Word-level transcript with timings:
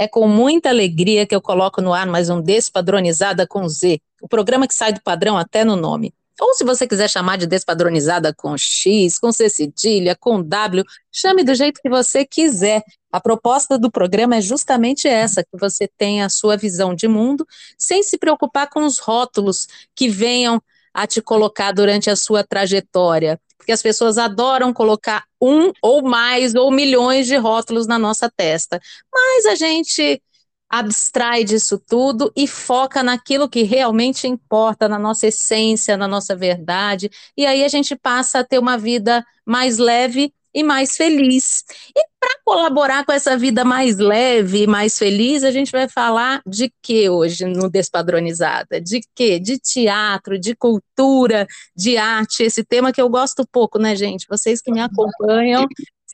É 0.00 0.06
com 0.06 0.28
muita 0.28 0.68
alegria 0.68 1.26
que 1.26 1.34
eu 1.34 1.42
coloco 1.42 1.82
no 1.82 1.92
ar 1.92 2.06
mais 2.06 2.30
um 2.30 2.40
Despadronizada 2.40 3.44
com 3.48 3.68
Z, 3.68 4.00
o 4.22 4.28
programa 4.28 4.68
que 4.68 4.74
sai 4.74 4.92
do 4.92 5.02
padrão 5.02 5.36
até 5.36 5.64
no 5.64 5.74
nome. 5.74 6.14
Ou 6.40 6.54
se 6.54 6.62
você 6.62 6.86
quiser 6.86 7.10
chamar 7.10 7.36
de 7.36 7.48
Despadronizada 7.48 8.32
com 8.32 8.56
X, 8.56 9.18
com 9.18 9.32
C 9.32 9.48
cedilha, 9.48 10.14
com 10.14 10.40
W, 10.40 10.84
chame 11.10 11.42
do 11.42 11.52
jeito 11.52 11.80
que 11.82 11.90
você 11.90 12.24
quiser. 12.24 12.84
A 13.10 13.20
proposta 13.20 13.76
do 13.76 13.90
programa 13.90 14.36
é 14.36 14.40
justamente 14.40 15.08
essa, 15.08 15.42
que 15.42 15.58
você 15.58 15.90
tenha 15.98 16.26
a 16.26 16.30
sua 16.30 16.56
visão 16.56 16.94
de 16.94 17.08
mundo, 17.08 17.44
sem 17.76 18.00
se 18.04 18.16
preocupar 18.16 18.70
com 18.70 18.84
os 18.84 19.00
rótulos 19.00 19.66
que 19.96 20.08
venham 20.08 20.62
a 20.92 21.06
te 21.06 21.20
colocar 21.20 21.72
durante 21.72 22.10
a 22.10 22.16
sua 22.16 22.44
trajetória 22.44 23.40
porque 23.68 23.72
as 23.72 23.82
pessoas 23.82 24.16
adoram 24.16 24.72
colocar 24.72 25.24
um 25.38 25.70
ou 25.82 26.02
mais 26.02 26.54
ou 26.54 26.70
milhões 26.70 27.26
de 27.26 27.36
rótulos 27.36 27.86
na 27.86 27.98
nossa 27.98 28.30
testa. 28.34 28.80
Mas 29.12 29.44
a 29.44 29.54
gente 29.54 30.22
abstrai 30.70 31.44
disso 31.44 31.78
tudo 31.78 32.32
e 32.34 32.46
foca 32.46 33.02
naquilo 33.02 33.46
que 33.46 33.64
realmente 33.64 34.26
importa, 34.26 34.88
na 34.88 34.98
nossa 34.98 35.26
essência, 35.26 35.98
na 35.98 36.08
nossa 36.08 36.34
verdade, 36.34 37.10
e 37.36 37.44
aí 37.44 37.62
a 37.62 37.68
gente 37.68 37.94
passa 37.94 38.38
a 38.38 38.44
ter 38.44 38.58
uma 38.58 38.78
vida 38.78 39.22
mais 39.44 39.76
leve 39.76 40.32
e 40.58 40.62
mais 40.64 40.96
feliz. 40.96 41.64
E 41.96 42.02
para 42.18 42.40
colaborar 42.44 43.04
com 43.04 43.12
essa 43.12 43.36
vida 43.36 43.64
mais 43.64 43.96
leve 43.96 44.64
e 44.64 44.66
mais 44.66 44.98
feliz, 44.98 45.44
a 45.44 45.52
gente 45.52 45.70
vai 45.70 45.88
falar 45.88 46.42
de 46.44 46.72
que 46.82 47.08
hoje 47.08 47.44
no 47.44 47.70
Despadronizada? 47.70 48.80
De 48.80 49.00
quê? 49.14 49.38
De 49.38 49.56
teatro, 49.58 50.36
de 50.36 50.56
cultura, 50.56 51.46
de 51.76 51.96
arte, 51.96 52.42
esse 52.42 52.64
tema 52.64 52.92
que 52.92 53.00
eu 53.00 53.08
gosto 53.08 53.46
pouco, 53.52 53.78
né, 53.78 53.94
gente? 53.94 54.26
Vocês 54.28 54.60
que 54.60 54.72
me 54.72 54.80
acompanham 54.80 55.64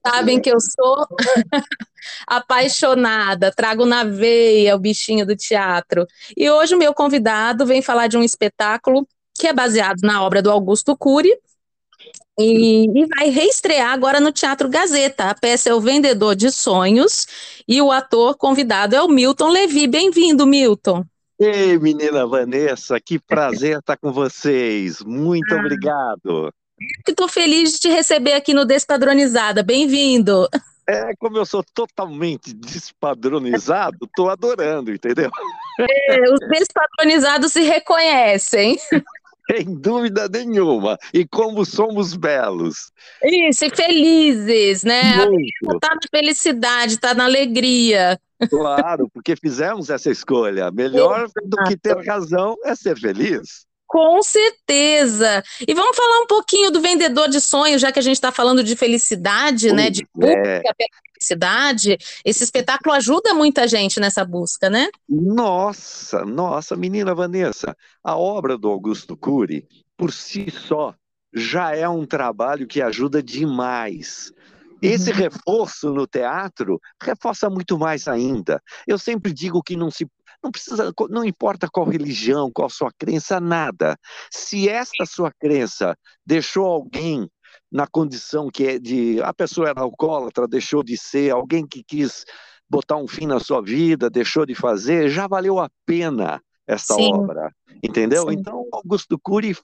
sabem 0.07 0.39
que 0.39 0.51
eu 0.51 0.59
sou 0.61 1.07
apaixonada, 2.29 3.51
trago 3.51 3.87
na 3.87 4.05
veia 4.05 4.77
o 4.77 4.79
bichinho 4.79 5.25
do 5.25 5.35
teatro. 5.35 6.07
E 6.37 6.51
hoje 6.51 6.75
o 6.75 6.79
meu 6.79 6.93
convidado 6.93 7.65
vem 7.65 7.81
falar 7.81 8.09
de 8.09 8.19
um 8.19 8.23
espetáculo 8.23 9.09
que 9.35 9.47
é 9.47 9.55
baseado 9.55 10.01
na 10.03 10.23
obra 10.23 10.43
do 10.43 10.51
Augusto 10.51 10.95
Cury, 10.95 11.35
e, 12.39 12.87
e, 12.87 13.07
vai 13.07 13.29
reestrear 13.29 13.93
agora 13.93 14.21
no 14.21 14.33
Teatro 14.33 14.69
Gazeta. 14.69 15.25
A 15.25 15.35
peça 15.35 15.71
é 15.71 15.75
O 15.75 15.81
Vendedor 15.81 16.35
de 16.35 16.51
Sonhos 16.51 17.27
e 17.67 17.81
o 17.81 17.93
ator 17.93 18.37
convidado 18.37 18.97
é 18.97 19.03
o 19.03 19.09
Milton 19.09 19.49
Levi. 19.49 19.87
Bem-vindo, 19.87 20.47
Milton. 20.47 21.05
Ei, 21.39 21.79
menina 21.79 22.27
Vanessa, 22.27 23.01
que 23.01 23.19
prazer 23.19 23.79
estar 23.79 23.97
com 23.97 24.13
vocês. 24.13 25.01
Muito 25.03 25.53
ah, 25.55 25.59
obrigado. 25.59 26.53
Estou 27.07 27.29
feliz 27.29 27.73
de 27.73 27.79
te 27.79 27.89
receber 27.89 28.35
aqui 28.35 28.53
no 28.53 28.65
Despadronizada. 28.65 29.63
Bem-vindo. 29.63 30.49
É, 30.87 31.15
como 31.17 31.39
eu 31.39 31.47
sou 31.47 31.65
totalmente 31.73 32.53
despadronizado, 32.53 33.97
estou 34.05 34.29
adorando, 34.29 34.93
entendeu? 34.93 35.31
É, 35.81 36.31
os 36.31 36.41
despadronizados 36.49 37.53
se 37.53 37.63
reconhecem. 37.63 38.79
Sem 39.51 39.75
dúvida 39.75 40.29
nenhuma. 40.29 40.99
E 41.13 41.27
como 41.27 41.65
somos 41.65 42.15
belos. 42.15 42.91
Isso, 43.23 43.67
e 43.67 43.71
felizes, 43.71 44.83
né? 44.85 45.27
Muito. 45.27 45.79
Tá 45.81 45.95
na 45.95 46.01
felicidade, 46.11 46.99
tá 46.99 47.15
na 47.15 47.25
alegria. 47.25 48.19
Claro, 48.49 49.09
porque 49.13 49.37
fizemos 49.37 49.91
essa 49.91 50.11
escolha. 50.11 50.71
Melhor 50.71 51.25
Exato. 51.25 51.49
do 51.49 51.57
que 51.65 51.77
ter 51.77 51.97
razão 52.07 52.57
é 52.65 52.75
ser 52.75 52.99
feliz. 52.99 53.67
Com 53.95 54.21
certeza. 54.25 55.41
E 55.69 55.73
vamos 55.73 55.97
falar 55.97 56.23
um 56.23 56.27
pouquinho 56.27 56.73
do 56.73 56.81
vendedor 56.81 57.29
de 57.29 57.41
sonhos, 57.41 57.81
já 57.81 57.93
que 57.93 58.01
a 58.01 58.03
gente 58.03 58.17
está 58.17 58.33
falando 58.33 58.65
de 58.65 58.75
felicidade, 58.75 59.73
né? 59.73 59.89
De 59.89 60.05
é. 60.21 60.63
felicidade. 61.15 61.97
Esse 62.25 62.43
espetáculo 62.43 62.93
ajuda 62.93 63.33
muita 63.33 63.69
gente 63.69 64.01
nessa 64.01 64.25
busca, 64.25 64.69
né? 64.69 64.89
Nossa, 65.09 66.25
nossa, 66.25 66.75
menina 66.75 67.15
Vanessa, 67.15 67.77
a 68.03 68.17
obra 68.17 68.59
do 68.59 68.69
Augusto 68.69 69.17
Cury, 69.17 69.65
por 69.97 70.13
si 70.13 70.51
só, 70.51 70.93
já 71.33 71.77
é 71.77 71.89
um 71.89 72.05
trabalho 72.05 72.67
que 72.67 72.83
ajuda 72.83 73.23
demais. 73.23 74.33
Esse 74.83 75.13
uhum. 75.13 75.17
reforço 75.17 75.95
no 75.95 76.05
teatro 76.05 76.81
reforça 77.01 77.49
muito 77.49 77.79
mais 77.79 78.09
ainda. 78.09 78.61
Eu 78.89 78.99
sempre 78.99 79.33
digo 79.33 79.63
que 79.63 79.77
não 79.77 79.89
se 79.89 80.05
não 80.45 80.51
precisa, 80.51 80.93
não 81.09 81.25
importa 81.25 81.69
qual 81.73 81.87
religião, 81.87 82.51
qual 82.53 82.69
sua 82.69 82.91
crença, 82.99 83.41
nada. 83.41 83.97
Se 84.31 84.69
esta 84.69 85.07
sua 85.07 85.33
crença 85.33 85.97
deixou 86.25 86.67
alguém 86.67 87.29
na 87.73 87.87
condição 87.87 88.51
que 88.51 88.65
é 88.65 88.79
de 88.79 89.21
a 89.23 89.33
pessoa 89.33 89.71
era 89.71 89.81
alcoólatra, 89.81 90.47
deixou 90.47 90.83
de 90.85 90.97
ser, 90.97 91.33
alguém 91.33 91.67
que 91.67 91.83
quis 91.83 92.25
botar 92.69 92.97
um 92.97 93.09
fim 93.09 93.27
na 93.27 93.41
sua 93.41 93.63
vida, 93.63 94.11
deixou 94.11 94.45
de 94.45 94.55
fazer, 94.55 95.09
já 95.09 95.27
valeu 95.27 95.59
a 95.59 95.71
pena 95.87 96.41
esta 96.67 96.95
Sim. 96.95 97.13
obra, 97.13 97.51
entendeu? 97.83 98.29
Sim. 98.29 98.37
Então, 98.39 98.67
Augusto 98.73 99.19
Cury 99.19 99.57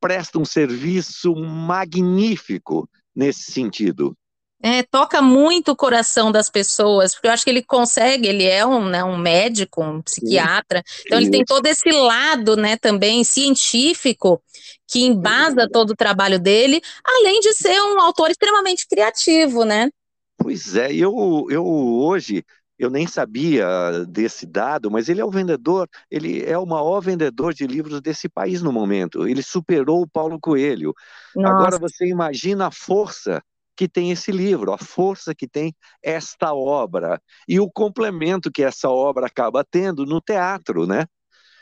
presta 0.00 0.38
um 0.38 0.44
serviço 0.44 1.34
magnífico 1.34 2.88
nesse 3.14 3.52
sentido. 3.52 4.16
É, 4.62 4.82
toca 4.84 5.20
muito 5.20 5.72
o 5.72 5.76
coração 5.76 6.30
das 6.30 6.48
pessoas, 6.48 7.12
porque 7.12 7.26
eu 7.26 7.32
acho 7.32 7.42
que 7.42 7.50
ele 7.50 7.62
consegue, 7.62 8.28
ele 8.28 8.44
é 8.44 8.64
um, 8.64 8.84
né, 8.84 9.02
um 9.02 9.18
médico, 9.18 9.82
um 9.82 10.00
psiquiatra, 10.00 10.82
então 11.04 11.18
ele 11.18 11.30
tem 11.30 11.44
todo 11.44 11.66
esse 11.66 11.90
lado, 11.90 12.56
né, 12.56 12.76
também 12.76 13.24
científico, 13.24 14.40
que 14.86 15.00
embasa 15.04 15.68
todo 15.68 15.90
o 15.90 15.96
trabalho 15.96 16.38
dele, 16.38 16.80
além 17.04 17.40
de 17.40 17.52
ser 17.54 17.80
um 17.80 18.00
autor 18.00 18.30
extremamente 18.30 18.86
criativo, 18.86 19.64
né? 19.64 19.90
Pois 20.36 20.76
é, 20.76 20.92
eu, 20.92 21.46
eu 21.50 21.64
hoje, 21.64 22.44
eu 22.78 22.90
nem 22.90 23.06
sabia 23.06 23.66
desse 24.08 24.46
dado, 24.46 24.90
mas 24.90 25.08
ele 25.08 25.20
é 25.20 25.24
o 25.24 25.30
vendedor, 25.30 25.88
ele 26.10 26.44
é 26.44 26.58
o 26.58 26.66
maior 26.66 27.00
vendedor 27.00 27.54
de 27.54 27.66
livros 27.66 28.00
desse 28.00 28.28
país 28.28 28.62
no 28.62 28.72
momento, 28.72 29.26
ele 29.26 29.42
superou 29.42 30.02
o 30.02 30.08
Paulo 30.08 30.38
Coelho. 30.40 30.94
Nossa. 31.34 31.52
Agora 31.52 31.78
você 31.78 32.06
imagina 32.06 32.66
a 32.66 32.70
força 32.70 33.42
que 33.82 33.88
tem 33.88 34.12
esse 34.12 34.30
livro, 34.30 34.72
a 34.72 34.78
força 34.78 35.34
que 35.34 35.48
tem 35.48 35.74
esta 36.00 36.54
obra 36.54 37.20
e 37.48 37.58
o 37.58 37.68
complemento 37.68 38.48
que 38.48 38.62
essa 38.62 38.88
obra 38.88 39.26
acaba 39.26 39.64
tendo 39.68 40.06
no 40.06 40.20
teatro, 40.20 40.86
né? 40.86 41.04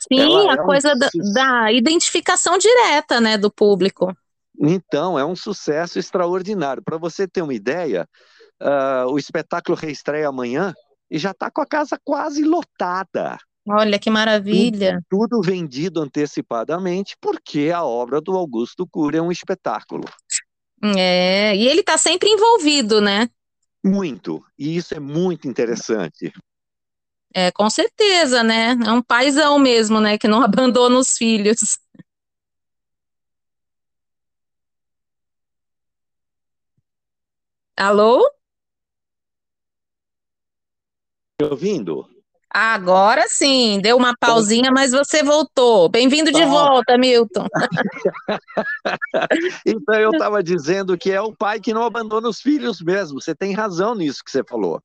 Sim, 0.01 0.21
Ela 0.21 0.51
a 0.51 0.55
é 0.55 0.57
coisa 0.59 0.93
um... 0.93 0.99
da, 0.99 1.09
da, 1.33 1.73
identificação 1.73 2.59
direta, 2.59 3.23
né, 3.23 3.39
do 3.39 3.51
público. 3.51 4.15
Então, 4.61 5.19
é 5.19 5.25
um 5.25 5.35
sucesso 5.35 5.99
extraordinário. 5.99 6.83
Para 6.85 6.99
você 6.99 7.27
ter 7.27 7.41
uma 7.41 7.55
ideia, 7.55 8.07
uh, 8.61 9.11
o 9.11 9.19
espetáculo 9.19 9.79
reestreia 9.79 10.29
amanhã 10.29 10.75
e 11.11 11.19
já 11.19 11.31
está 11.31 11.51
com 11.51 11.63
a 11.63 11.67
casa 11.67 11.99
quase 12.05 12.45
lotada. 12.45 13.39
Olha 13.67 13.99
que 13.99 14.11
maravilha! 14.11 15.01
Tudo, 15.09 15.29
tudo 15.29 15.43
vendido 15.43 16.03
antecipadamente, 16.03 17.17
porque 17.19 17.71
a 17.75 17.83
obra 17.83 18.21
do 18.21 18.37
Augusto 18.37 18.87
Cury 18.87 19.19
é 19.19 19.23
um 19.23 19.33
espetáculo. 19.33 20.05
É, 20.83 21.55
e 21.55 21.69
ele 21.69 21.81
está 21.81 21.99
sempre 21.99 22.29
envolvido, 22.31 23.01
né? 23.01 23.29
Muito, 23.85 24.45
e 24.59 24.77
isso 24.77 24.95
é 24.95 25.01
muito 25.01 25.49
interessante. 25.49 26.33
É, 27.35 27.51
com 27.53 27.69
certeza, 27.71 28.43
né? 28.43 28.73
É 28.87 28.93
um 28.93 29.03
paizão 29.03 29.59
mesmo, 29.59 30.01
né? 30.01 30.19
Que 30.19 30.27
não 30.29 30.43
abandona 30.43 30.99
os 30.99 31.17
filhos. 31.17 31.79
Alô? 37.77 38.23
Me 41.41 41.47
ouvindo? 41.49 42.20
Agora 42.53 43.27
sim, 43.29 43.79
deu 43.81 43.97
uma 43.97 44.13
pausinha, 44.19 44.73
mas 44.73 44.91
você 44.91 45.23
voltou. 45.23 45.89
Bem-vindo 45.89 46.33
de 46.33 46.45
volta, 46.45 46.99
Milton. 46.99 47.47
então 49.65 49.95
eu 49.95 50.11
estava 50.11 50.43
dizendo 50.43 50.99
que 50.99 51.13
é 51.13 51.21
o 51.21 51.33
pai 51.33 51.61
que 51.61 51.73
não 51.73 51.85
abandona 51.85 52.29
os 52.29 52.41
filhos 52.41 52.81
mesmo. 52.81 53.21
Você 53.21 53.37
tem 53.37 53.53
razão 53.53 53.95
nisso 53.95 54.25
que 54.25 54.33
você 54.33 54.43
falou. 54.43 54.83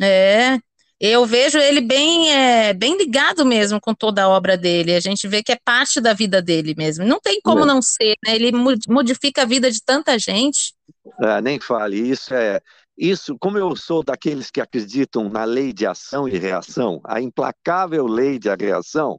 É, 0.00 0.56
eu 1.00 1.26
vejo 1.26 1.58
ele 1.58 1.80
bem, 1.80 2.32
é, 2.32 2.72
bem 2.72 2.96
ligado 2.96 3.44
mesmo 3.44 3.80
com 3.80 3.92
toda 3.92 4.22
a 4.22 4.28
obra 4.28 4.56
dele. 4.56 4.94
A 4.94 5.00
gente 5.00 5.26
vê 5.26 5.42
que 5.42 5.50
é 5.50 5.58
parte 5.64 6.00
da 6.00 6.12
vida 6.12 6.40
dele 6.40 6.76
mesmo. 6.78 7.04
Não 7.04 7.18
tem 7.18 7.40
como 7.42 7.66
não, 7.66 7.74
não 7.74 7.82
ser, 7.82 8.14
né? 8.24 8.36
Ele 8.36 8.52
modifica 8.88 9.42
a 9.42 9.46
vida 9.46 9.68
de 9.68 9.82
tanta 9.82 10.16
gente. 10.16 10.74
É, 11.22 11.40
nem 11.40 11.58
fale, 11.58 11.96
isso 11.96 12.32
é 12.32 12.60
isso, 13.00 13.34
como 13.40 13.56
eu 13.56 13.74
sou 13.74 14.02
daqueles 14.02 14.50
que 14.50 14.60
acreditam 14.60 15.30
na 15.30 15.44
lei 15.44 15.72
de 15.72 15.86
ação 15.86 16.28
e 16.28 16.36
reação, 16.36 17.00
a 17.02 17.18
implacável 17.18 18.06
lei 18.06 18.38
de 18.38 18.54
reação, 18.54 19.18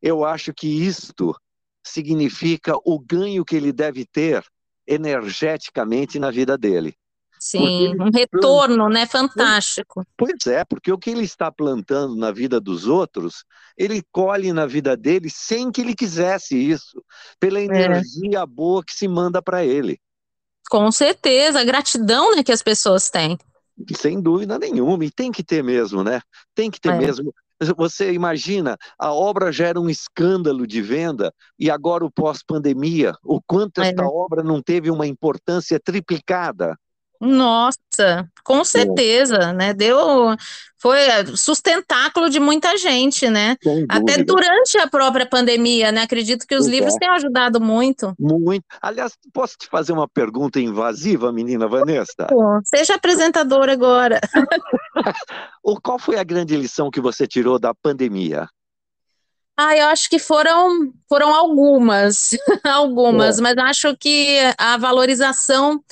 eu 0.00 0.24
acho 0.24 0.54
que 0.54 0.66
isto 0.66 1.36
significa 1.84 2.74
o 2.82 2.98
ganho 2.98 3.44
que 3.44 3.54
ele 3.54 3.72
deve 3.72 4.06
ter 4.06 4.42
energeticamente 4.86 6.18
na 6.18 6.30
vida 6.30 6.56
dele. 6.56 6.94
Sim, 7.38 7.94
um 8.00 8.10
retorno, 8.10 8.88
né? 8.88 9.06
Fantástico. 9.06 10.04
Pois 10.16 10.46
é, 10.46 10.64
porque 10.64 10.90
o 10.90 10.98
que 10.98 11.10
ele 11.10 11.24
está 11.24 11.52
plantando 11.52 12.16
na 12.16 12.30
vida 12.30 12.58
dos 12.58 12.86
outros, 12.86 13.44
ele 13.76 14.02
colhe 14.10 14.52
na 14.52 14.66
vida 14.66 14.96
dele 14.96 15.28
sem 15.30 15.70
que 15.70 15.82
ele 15.82 15.94
quisesse 15.94 16.56
isso, 16.56 17.02
pela 17.38 17.60
é. 17.60 17.64
energia 17.64 18.40
é. 18.40 18.46
boa 18.46 18.82
que 18.82 18.94
se 18.94 19.06
manda 19.06 19.42
para 19.42 19.64
ele. 19.64 19.98
Com 20.70 20.92
certeza, 20.92 21.60
a 21.60 21.64
gratidão 21.64 22.36
né, 22.36 22.44
que 22.44 22.52
as 22.52 22.62
pessoas 22.62 23.10
têm. 23.10 23.36
Sem 23.96 24.20
dúvida 24.20 24.56
nenhuma, 24.56 25.04
e 25.04 25.10
tem 25.10 25.32
que 25.32 25.42
ter 25.42 25.64
mesmo, 25.64 26.04
né? 26.04 26.20
Tem 26.54 26.70
que 26.70 26.80
ter 26.80 26.92
é. 26.92 26.96
mesmo. 26.96 27.34
Você 27.76 28.12
imagina, 28.12 28.78
a 28.96 29.12
obra 29.12 29.50
já 29.50 29.66
era 29.66 29.80
um 29.80 29.90
escândalo 29.90 30.66
de 30.68 30.80
venda, 30.80 31.34
e 31.58 31.68
agora 31.68 32.04
o 32.04 32.10
pós-pandemia, 32.10 33.14
o 33.24 33.40
quanto 33.42 33.82
esta 33.82 34.02
é. 34.02 34.06
obra 34.06 34.44
não 34.44 34.62
teve 34.62 34.92
uma 34.92 35.08
importância 35.08 35.78
triplicada. 35.78 36.76
Nossa, 37.20 38.26
com 38.42 38.64
certeza, 38.64 39.52
né? 39.52 39.74
Deu, 39.74 40.34
foi 40.78 40.98
sustentáculo 41.36 42.30
de 42.30 42.40
muita 42.40 42.78
gente, 42.78 43.28
né? 43.28 43.56
Até 43.88 44.24
durante 44.24 44.78
a 44.78 44.88
própria 44.88 45.26
pandemia, 45.26 45.92
né? 45.92 46.02
Acredito 46.02 46.46
que 46.46 46.56
os 46.56 46.66
livros 46.66 46.94
é. 46.96 46.98
tenham 46.98 47.14
ajudado 47.14 47.60
muito. 47.60 48.14
Muito. 48.18 48.64
Aliás, 48.80 49.12
posso 49.34 49.56
te 49.58 49.68
fazer 49.68 49.92
uma 49.92 50.08
pergunta 50.08 50.58
invasiva, 50.58 51.30
menina 51.30 51.68
Vanessa? 51.68 52.28
Seja 52.64 52.94
apresentadora 52.94 53.72
agora. 53.72 54.18
o 55.62 55.78
qual 55.78 55.98
foi 55.98 56.18
a 56.18 56.24
grande 56.24 56.56
lição 56.56 56.90
que 56.90 57.00
você 57.00 57.26
tirou 57.26 57.58
da 57.58 57.74
pandemia? 57.74 58.48
Ah, 59.62 59.76
eu 59.76 59.88
acho 59.88 60.08
que 60.08 60.18
foram, 60.18 60.90
foram 61.06 61.34
algumas, 61.34 62.30
algumas, 62.64 63.38
é. 63.38 63.42
mas 63.42 63.58
acho 63.58 63.94
que 63.94 64.38
a 64.56 64.78
valorização 64.78 65.84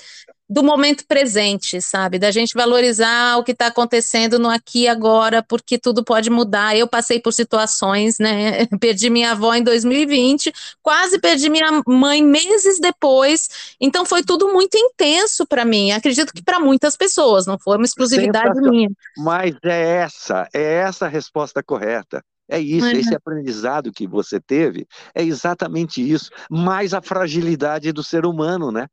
do 0.49 0.63
momento 0.63 1.05
presente, 1.07 1.81
sabe? 1.83 2.19
Da 2.19 2.31
gente 2.31 2.55
valorizar 2.55 3.37
o 3.37 3.45
que 3.45 3.53
está 3.53 3.67
acontecendo 3.67 4.39
no 4.39 4.49
aqui 4.49 4.85
e 4.85 4.89
agora, 4.89 5.43
porque 5.43 5.79
tudo 5.79 6.03
pode 6.03 6.31
mudar. 6.31 6.77
Eu 6.77 6.89
passei 6.89 7.21
por 7.21 7.33
situações, 7.33 8.19
né? 8.19 8.67
Perdi 8.81 9.11
minha 9.11 9.33
avó 9.33 9.55
em 9.55 9.63
2020, 9.63 10.53
quase 10.83 11.19
perdi 11.19 11.51
minha 11.51 11.83
mãe 11.87 12.23
meses 12.23 12.81
depois. 12.81 13.77
Então 13.81 14.07
foi 14.07 14.23
tudo 14.23 14.53
muito 14.53 14.77
intenso 14.77 15.47
para 15.47 15.65
mim. 15.65 15.93
Acredito 15.93 16.33
que 16.33 16.43
para 16.43 16.59
muitas 16.59 16.97
pessoas, 16.97 17.47
não 17.47 17.59
foi 17.59 17.77
uma 17.77 17.85
exclusividade 17.85 18.59
minha. 18.61 18.89
Mas 19.19 19.55
é 19.65 19.97
essa, 19.99 20.49
é 20.55 20.63
essa 20.63 21.07
a 21.07 21.09
resposta 21.09 21.63
correta. 21.63 22.23
É 22.51 22.59
isso, 22.59 22.87
uhum. 22.87 22.93
esse 22.93 23.15
aprendizado 23.15 23.93
que 23.93 24.07
você 24.07 24.41
teve 24.41 24.87
é 25.15 25.23
exatamente 25.23 26.01
isso, 26.01 26.31
mais 26.51 26.95
a 26.95 27.03
fragilidade 27.03 27.93
do 27.93 28.03
ser 28.03 28.25
humano, 28.25 28.73
né? 28.73 28.87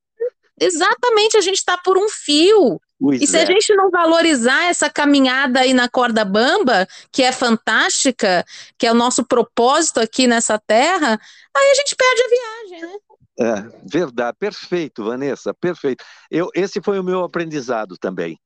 Exatamente, 0.59 1.37
a 1.37 1.41
gente 1.41 1.57
está 1.57 1.77
por 1.77 1.97
um 1.97 2.07
fio. 2.09 2.79
Pois 2.99 3.21
e 3.21 3.27
se 3.27 3.37
é. 3.37 3.43
a 3.43 3.45
gente 3.45 3.75
não 3.75 3.91
valorizar 3.91 4.65
essa 4.65 4.89
caminhada 4.89 5.59
aí 5.59 5.73
na 5.73 5.89
corda 5.89 6.23
bamba, 6.23 6.87
que 7.11 7.23
é 7.23 7.31
fantástica, 7.31 8.45
que 8.77 8.87
é 8.87 8.91
o 8.91 8.95
nosso 8.95 9.25
propósito 9.25 9.99
aqui 9.99 10.27
nessa 10.27 10.57
terra, 10.57 11.19
aí 11.55 11.71
a 11.71 11.75
gente 11.75 11.95
perde 11.95 12.21
a 12.21 12.27
viagem, 12.29 12.87
né? 12.87 12.97
É, 13.37 13.79
verdade, 13.83 14.37
perfeito, 14.39 15.03
Vanessa, 15.03 15.53
perfeito. 15.53 16.05
Eu, 16.31 16.49
esse 16.55 16.81
foi 16.81 16.97
o 16.99 17.03
meu 17.03 17.21
aprendizado 17.21 17.97
também. 17.97 18.39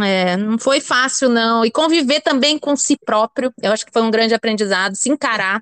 É, 0.00 0.36
não 0.36 0.58
foi 0.58 0.80
fácil, 0.80 1.28
não. 1.28 1.64
E 1.64 1.70
conviver 1.70 2.20
também 2.20 2.58
com 2.58 2.76
si 2.76 2.96
próprio, 3.04 3.52
eu 3.60 3.72
acho 3.72 3.84
que 3.84 3.92
foi 3.92 4.02
um 4.02 4.10
grande 4.10 4.32
aprendizado, 4.32 4.94
se 4.94 5.10
encarar. 5.10 5.60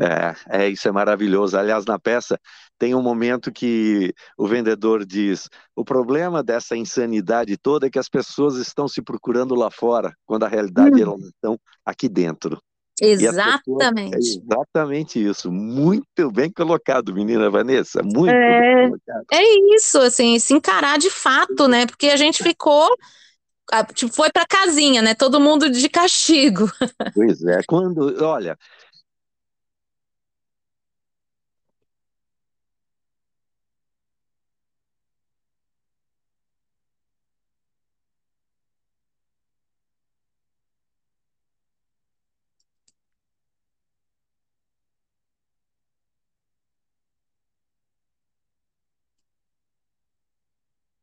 É, 0.00 0.64
é, 0.64 0.68
isso 0.68 0.88
é 0.88 0.92
maravilhoso. 0.92 1.56
Aliás, 1.56 1.84
na 1.84 1.98
peça 1.98 2.40
tem 2.82 2.96
um 2.96 3.00
momento 3.00 3.52
que 3.52 4.12
o 4.36 4.48
vendedor 4.48 5.06
diz: 5.06 5.48
o 5.76 5.84
problema 5.84 6.42
dessa 6.42 6.76
insanidade 6.76 7.56
toda 7.56 7.86
é 7.86 7.90
que 7.90 7.98
as 7.98 8.08
pessoas 8.08 8.56
estão 8.56 8.88
se 8.88 9.00
procurando 9.00 9.54
lá 9.54 9.70
fora, 9.70 10.12
quando 10.26 10.42
a 10.42 10.48
realidade 10.48 10.96
hum. 10.96 11.12
elas 11.12 11.22
estão 11.26 11.56
aqui 11.86 12.08
dentro. 12.08 12.60
Exatamente. 13.00 14.10
Pessoas, 14.10 14.36
é 14.36 14.42
exatamente 14.44 15.24
isso. 15.24 15.52
Muito 15.52 16.32
bem 16.32 16.50
colocado, 16.50 17.14
menina 17.14 17.48
Vanessa. 17.48 18.02
Muito 18.02 18.34
é, 18.34 18.60
bem 18.60 18.88
colocado. 18.88 19.26
É 19.32 19.76
isso, 19.76 20.00
assim, 20.00 20.36
se 20.40 20.52
encarar 20.52 20.98
de 20.98 21.08
fato, 21.08 21.68
né? 21.68 21.86
Porque 21.86 22.08
a 22.08 22.16
gente 22.16 22.42
ficou 22.42 22.88
tipo, 23.94 24.12
foi 24.12 24.28
para 24.32 24.44
casinha, 24.44 25.00
né? 25.02 25.14
Todo 25.14 25.40
mundo 25.40 25.70
de 25.70 25.88
castigo. 25.88 26.68
Pois 27.14 27.44
é, 27.44 27.60
quando, 27.68 28.24
olha, 28.24 28.58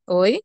Oi? 0.09 0.41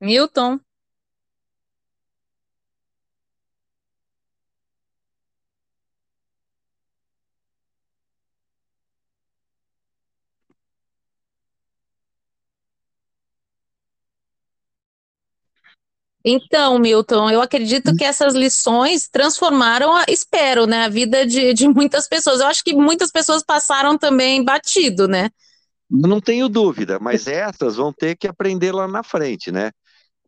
Milton? 0.00 0.60
Então, 16.24 16.78
Milton, 16.78 17.30
eu 17.30 17.40
acredito 17.40 17.94
que 17.96 18.04
essas 18.04 18.34
lições 18.34 19.08
transformaram, 19.08 19.96
a, 19.96 20.04
espero, 20.08 20.66
né, 20.66 20.84
a 20.84 20.88
vida 20.88 21.26
de, 21.26 21.52
de 21.52 21.68
muitas 21.68 22.08
pessoas. 22.08 22.40
Eu 22.40 22.46
acho 22.46 22.62
que 22.62 22.74
muitas 22.74 23.10
pessoas 23.10 23.42
passaram 23.42 23.98
também 23.98 24.44
batido, 24.44 25.08
né? 25.08 25.30
Não 25.90 26.20
tenho 26.20 26.48
dúvida, 26.48 26.98
mas 27.00 27.26
essas 27.26 27.76
vão 27.76 27.92
ter 27.92 28.16
que 28.16 28.28
aprender 28.28 28.72
lá 28.72 28.86
na 28.86 29.02
frente, 29.02 29.50
né? 29.50 29.70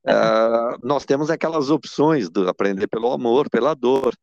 Uh, 0.06 0.76
nós 0.82 1.06
temos 1.06 1.30
aquelas 1.30 1.70
opções 1.70 2.28
do 2.28 2.46
aprender 2.48 2.86
pelo 2.86 3.10
amor, 3.10 3.48
pela 3.48 3.72
dor. 3.72 4.14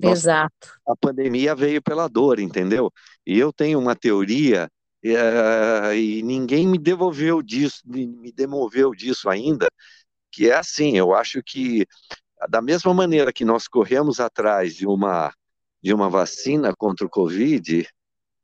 Exato. 0.00 0.68
A 0.86 0.96
pandemia 0.96 1.54
veio 1.54 1.82
pela 1.82 2.08
dor, 2.08 2.38
entendeu? 2.38 2.90
E 3.26 3.38
eu 3.38 3.52
tenho 3.52 3.78
uma 3.78 3.94
teoria 3.94 4.70
uh, 5.04 5.92
e 5.92 6.22
ninguém 6.22 6.66
me 6.66 6.78
devolveu 6.78 7.42
disso, 7.42 7.82
me 7.84 8.32
demoveu 8.32 8.92
disso 8.92 9.28
ainda, 9.28 9.68
que 10.38 10.48
é 10.48 10.54
assim, 10.54 10.96
eu 10.96 11.12
acho 11.12 11.42
que 11.42 11.84
da 12.48 12.62
mesma 12.62 12.94
maneira 12.94 13.32
que 13.32 13.44
nós 13.44 13.66
corremos 13.66 14.20
atrás 14.20 14.72
de 14.72 14.86
uma 14.86 15.34
de 15.82 15.92
uma 15.92 16.08
vacina 16.08 16.72
contra 16.76 17.04
o 17.04 17.10
Covid, 17.10 17.84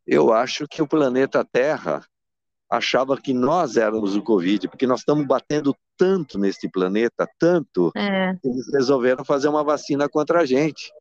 eu 0.05 0.33
acho 0.33 0.67
que 0.67 0.83
o 0.83 0.89
planeta 0.89 1.45
Terra 1.45 2.05
achava 2.69 3.17
que 3.17 3.33
nós 3.33 3.77
éramos 3.77 4.17
o 4.17 4.23
Covid, 4.23 4.67
porque 4.67 4.89
nós 4.89 5.01
estamos 5.01 5.25
batendo 5.25 5.73
tanto 5.97 6.37
nesse 6.37 6.69
planeta, 6.69 7.29
tanto, 7.39 7.93
é. 7.97 8.35
que 8.43 8.49
eles 8.49 8.73
resolveram 8.73 9.25
fazer 9.25 9.47
uma 9.47 9.63
vacina 9.63 10.09
contra 10.09 10.41
a 10.41 10.47
gente. 10.47 10.93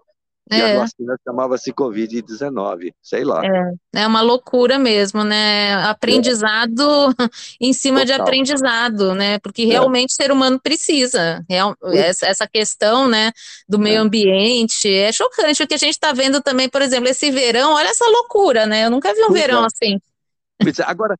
E 0.51 0.55
é. 0.55 0.75
a 0.75 0.79
vacina 0.79 1.15
chamava-se 1.25 1.71
Covid-19, 1.71 2.93
sei 3.01 3.23
lá. 3.23 3.41
É. 3.45 4.01
é 4.01 4.07
uma 4.07 4.21
loucura 4.21 4.77
mesmo, 4.77 5.23
né? 5.23 5.73
Aprendizado 5.85 6.83
é. 7.11 7.29
em 7.61 7.71
cima 7.71 8.01
Total. 8.01 8.15
de 8.17 8.21
aprendizado, 8.21 9.15
né? 9.15 9.39
Porque 9.39 9.63
é. 9.63 9.65
realmente 9.67 10.11
o 10.11 10.13
ser 10.13 10.31
humano 10.31 10.59
precisa. 10.59 11.43
Real, 11.49 11.75
essa 11.93 12.47
questão, 12.47 13.07
né, 13.07 13.31
do 13.67 13.79
meio 13.79 13.97
é. 13.97 13.99
ambiente 13.99 14.93
é 14.93 15.11
chocante. 15.11 15.63
O 15.63 15.67
que 15.67 15.75
a 15.75 15.77
gente 15.77 15.93
está 15.93 16.11
vendo 16.11 16.41
também, 16.41 16.67
por 16.67 16.81
exemplo, 16.81 17.09
esse 17.09 17.31
verão, 17.31 17.73
olha 17.73 17.87
essa 17.87 18.05
loucura, 18.05 18.65
né? 18.65 18.85
Eu 18.85 18.89
nunca 18.89 19.13
vi 19.13 19.23
um 19.23 19.31
verão 19.31 19.63
assim. 19.63 19.97
Agora, 20.85 21.15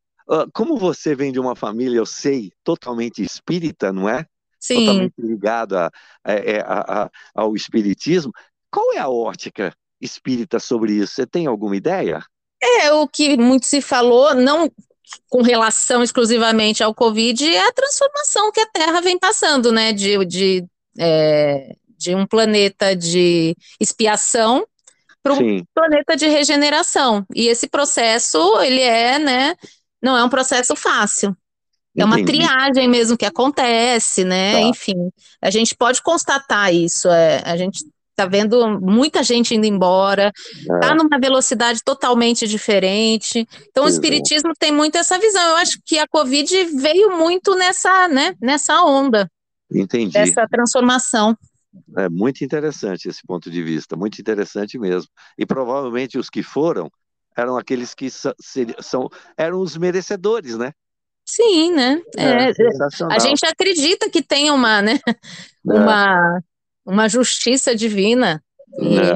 como 0.53 0.77
você 0.77 1.15
vem 1.15 1.31
de 1.31 1.39
uma 1.39 1.55
família, 1.55 1.97
eu 1.97 2.05
sei, 2.05 2.51
totalmente 2.63 3.23
espírita, 3.23 3.93
não 3.93 4.09
é? 4.09 4.25
Sim. 4.59 4.85
Totalmente 4.85 5.13
ligado 5.17 5.77
a, 5.77 5.91
a, 6.23 7.03
a, 7.03 7.09
ao 7.35 7.55
espiritismo. 7.55 8.31
Qual 8.73 8.91
é 8.93 8.97
a 8.97 9.07
ótica 9.07 9.71
espírita 10.01 10.59
sobre 10.59 10.93
isso? 10.93 11.13
Você 11.13 11.27
tem 11.27 11.45
alguma 11.45 11.75
ideia? 11.75 12.25
É, 12.59 12.91
o 12.91 13.07
que 13.07 13.37
muito 13.37 13.67
se 13.67 13.81
falou, 13.81 14.33
não 14.33 14.67
com 15.29 15.43
relação 15.43 16.01
exclusivamente 16.01 16.81
ao 16.81 16.95
Covid, 16.95 17.45
é 17.45 17.67
a 17.67 17.71
transformação 17.71 18.51
que 18.51 18.59
a 18.59 18.65
Terra 18.65 18.99
vem 18.99 19.19
passando, 19.19 19.71
né? 19.71 19.93
De, 19.93 20.25
de, 20.25 20.65
é, 20.97 21.75
de 21.99 22.15
um 22.15 22.25
planeta 22.25 22.95
de 22.95 23.55
expiação 23.79 24.65
para 25.21 25.33
um 25.33 25.63
planeta 25.73 26.15
de 26.15 26.27
regeneração. 26.27 27.23
E 27.35 27.47
esse 27.47 27.69
processo, 27.69 28.59
ele 28.61 28.81
é, 28.81 29.19
né, 29.19 29.55
não 30.01 30.17
é 30.17 30.23
um 30.23 30.29
processo 30.29 30.75
fácil. 30.75 31.37
É 31.95 32.03
uma 32.03 32.19
Entendi. 32.19 32.39
triagem 32.39 32.87
mesmo 32.87 33.15
que 33.15 33.25
acontece, 33.25 34.23
né? 34.23 34.53
Tá. 34.53 34.61
Enfim, 34.61 35.11
a 35.39 35.51
gente 35.51 35.75
pode 35.75 36.01
constatar 36.01 36.73
isso. 36.73 37.07
É, 37.07 37.43
a 37.45 37.55
gente 37.55 37.85
está 38.13 38.25
vendo 38.25 38.79
muita 38.79 39.23
gente 39.23 39.55
indo 39.55 39.65
embora, 39.65 40.31
está 40.55 40.91
é. 40.91 40.93
numa 40.93 41.19
velocidade 41.19 41.81
totalmente 41.83 42.47
diferente. 42.47 43.47
Então, 43.69 43.85
o 43.85 43.87
Espiritismo 43.89 44.53
tem 44.57 44.71
muito 44.71 44.97
essa 44.97 45.17
visão. 45.19 45.41
Eu 45.49 45.55
acho 45.57 45.79
que 45.83 45.97
a 45.97 46.07
Covid 46.07 46.65
veio 46.75 47.17
muito 47.17 47.55
nessa, 47.55 48.07
né, 48.07 48.35
nessa 48.39 48.83
onda. 48.83 49.29
Entendi. 49.71 50.13
Dessa 50.13 50.47
transformação. 50.47 51.35
É 51.97 52.07
muito 52.07 52.43
interessante 52.43 53.09
esse 53.09 53.21
ponto 53.25 53.49
de 53.49 53.63
vista, 53.63 53.95
muito 53.95 54.19
interessante 54.19 54.77
mesmo. 54.77 55.09
E 55.37 55.45
provavelmente 55.45 56.19
os 56.19 56.29
que 56.29 56.43
foram 56.43 56.89
eram 57.35 57.57
aqueles 57.57 57.95
que 57.95 58.09
são, 58.11 59.09
eram 59.35 59.59
os 59.59 59.75
merecedores, 59.75 60.55
né? 60.55 60.71
Sim, 61.25 61.71
né? 61.71 62.01
É, 62.17 62.49
é, 62.49 62.53
a 63.09 63.17
gente 63.17 63.45
acredita 63.45 64.09
que 64.09 64.21
tem 64.21 64.51
uma, 64.51 64.81
né? 64.81 64.99
É. 65.65 65.79
Uma, 65.79 66.43
uma 66.85 67.07
justiça 67.07 67.75
divina. 67.75 68.43
E, 68.79 68.97
é. 68.97 69.15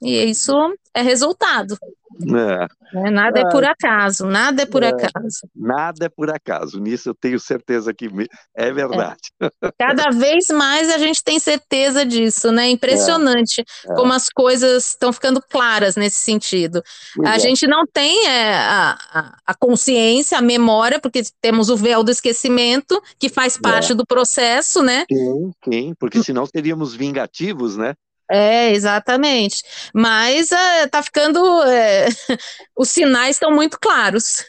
E 0.00 0.24
isso 0.24 0.52
é 0.94 1.02
resultado. 1.02 1.76
É. 2.20 3.06
é 3.06 3.10
nada 3.10 3.38
é. 3.38 3.42
é 3.42 3.48
por 3.48 3.64
acaso, 3.64 4.26
nada 4.26 4.62
é 4.62 4.66
por 4.66 4.82
é. 4.82 4.88
acaso. 4.88 5.48
Nada 5.54 6.06
é 6.06 6.08
por 6.08 6.30
acaso, 6.30 6.80
nisso 6.80 7.10
eu 7.10 7.14
tenho 7.14 7.38
certeza 7.38 7.94
que 7.94 8.08
é 8.56 8.72
verdade. 8.72 9.20
É. 9.40 9.48
Cada 9.78 10.10
vez 10.10 10.46
mais 10.48 10.90
a 10.90 10.98
gente 10.98 11.22
tem 11.22 11.38
certeza 11.38 12.04
disso, 12.04 12.50
né? 12.50 12.68
Impressionante 12.70 13.60
é. 13.60 13.94
como 13.94 14.12
as 14.12 14.28
coisas 14.28 14.88
estão 14.88 15.12
ficando 15.12 15.40
claras 15.40 15.96
nesse 15.96 16.18
sentido. 16.18 16.82
Pois 17.14 17.28
a 17.28 17.38
gente 17.38 17.66
não 17.66 17.86
tem 17.86 18.26
a, 18.26 18.98
a, 19.46 19.54
consciência, 19.54 20.38
a 20.38 20.42
memória, 20.42 20.98
porque 20.98 21.22
temos 21.40 21.68
o 21.68 21.76
véu 21.76 22.02
do 22.02 22.10
esquecimento, 22.10 23.00
que 23.18 23.28
faz 23.28 23.56
parte 23.56 23.94
do 23.94 24.06
processo, 24.06 24.82
né? 24.82 25.04
Sim, 25.12 25.52
sim, 25.64 25.94
porque 25.98 26.22
senão 26.22 26.46
seríamos 26.46 26.94
vingativos, 26.94 27.76
né? 27.76 27.94
É, 28.30 28.70
exatamente. 28.72 29.62
Mas 29.94 30.52
é, 30.52 30.86
tá 30.86 31.02
ficando. 31.02 31.38
É, 31.64 32.06
os 32.76 32.90
sinais 32.90 33.36
estão 33.36 33.50
muito 33.50 33.78
claros. 33.80 34.44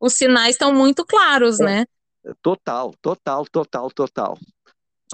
Os 0.00 0.14
sinais 0.14 0.50
estão 0.54 0.72
muito 0.72 1.04
claros, 1.04 1.60
é, 1.60 1.64
né? 1.64 1.84
Total, 2.42 2.92
total, 3.02 3.44
total, 3.46 3.90
total. 3.90 4.38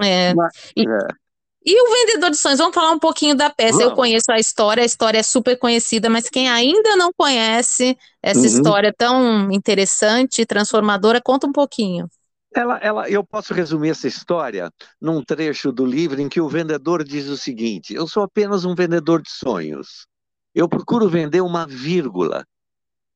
É. 0.01 0.33
Mas, 0.33 0.53
e, 0.75 0.81
é. 0.83 1.24
E 1.65 1.81
o 1.81 1.91
Vendedor 1.91 2.29
de 2.29 2.37
Sonhos, 2.37 2.59
vamos 2.59 2.75
falar 2.75 2.91
um 2.91 2.99
pouquinho 2.99 3.35
da 3.35 3.49
peça. 3.49 3.81
Eu 3.81 3.95
conheço 3.95 4.31
a 4.31 4.37
história, 4.37 4.83
a 4.83 4.85
história 4.85 5.17
é 5.17 5.23
super 5.23 5.57
conhecida, 5.57 6.07
mas 6.07 6.29
quem 6.29 6.47
ainda 6.47 6.95
não 6.95 7.11
conhece 7.11 7.97
essa 8.21 8.41
uhum. 8.41 8.45
história 8.45 8.93
tão 8.95 9.51
interessante 9.51 10.43
e 10.43 10.45
transformadora, 10.45 11.19
conta 11.19 11.47
um 11.47 11.51
pouquinho. 11.51 12.07
Ela, 12.53 12.77
ela, 12.77 13.09
eu 13.09 13.23
posso 13.23 13.51
resumir 13.51 13.89
essa 13.89 14.07
história 14.07 14.71
num 15.01 15.23
trecho 15.23 15.71
do 15.71 15.83
livro 15.83 16.21
em 16.21 16.29
que 16.29 16.39
o 16.39 16.47
vendedor 16.47 17.03
diz 17.03 17.27
o 17.27 17.35
seguinte: 17.35 17.95
Eu 17.95 18.07
sou 18.07 18.21
apenas 18.21 18.63
um 18.63 18.75
vendedor 18.75 19.23
de 19.23 19.31
sonhos. 19.31 20.05
Eu 20.53 20.69
procuro 20.69 21.09
vender 21.09 21.41
uma 21.41 21.65
vírgula, 21.65 22.45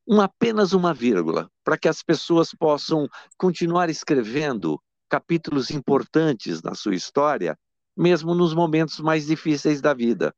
uma, 0.08 0.24
apenas 0.24 0.74
uma 0.74 0.92
vírgula, 0.92 1.48
para 1.64 1.78
que 1.78 1.88
as 1.88 2.02
pessoas 2.02 2.50
possam 2.52 3.08
continuar 3.38 3.92
escrevendo 3.92 4.82
capítulos 5.08 5.70
importantes 5.70 6.64
na 6.64 6.74
sua 6.74 6.96
história 6.96 7.56
mesmo 8.00 8.34
nos 8.34 8.54
momentos 8.54 9.02
mais 9.02 9.26
difíceis 9.26 9.82
da 9.82 9.94
vida. 9.94 10.34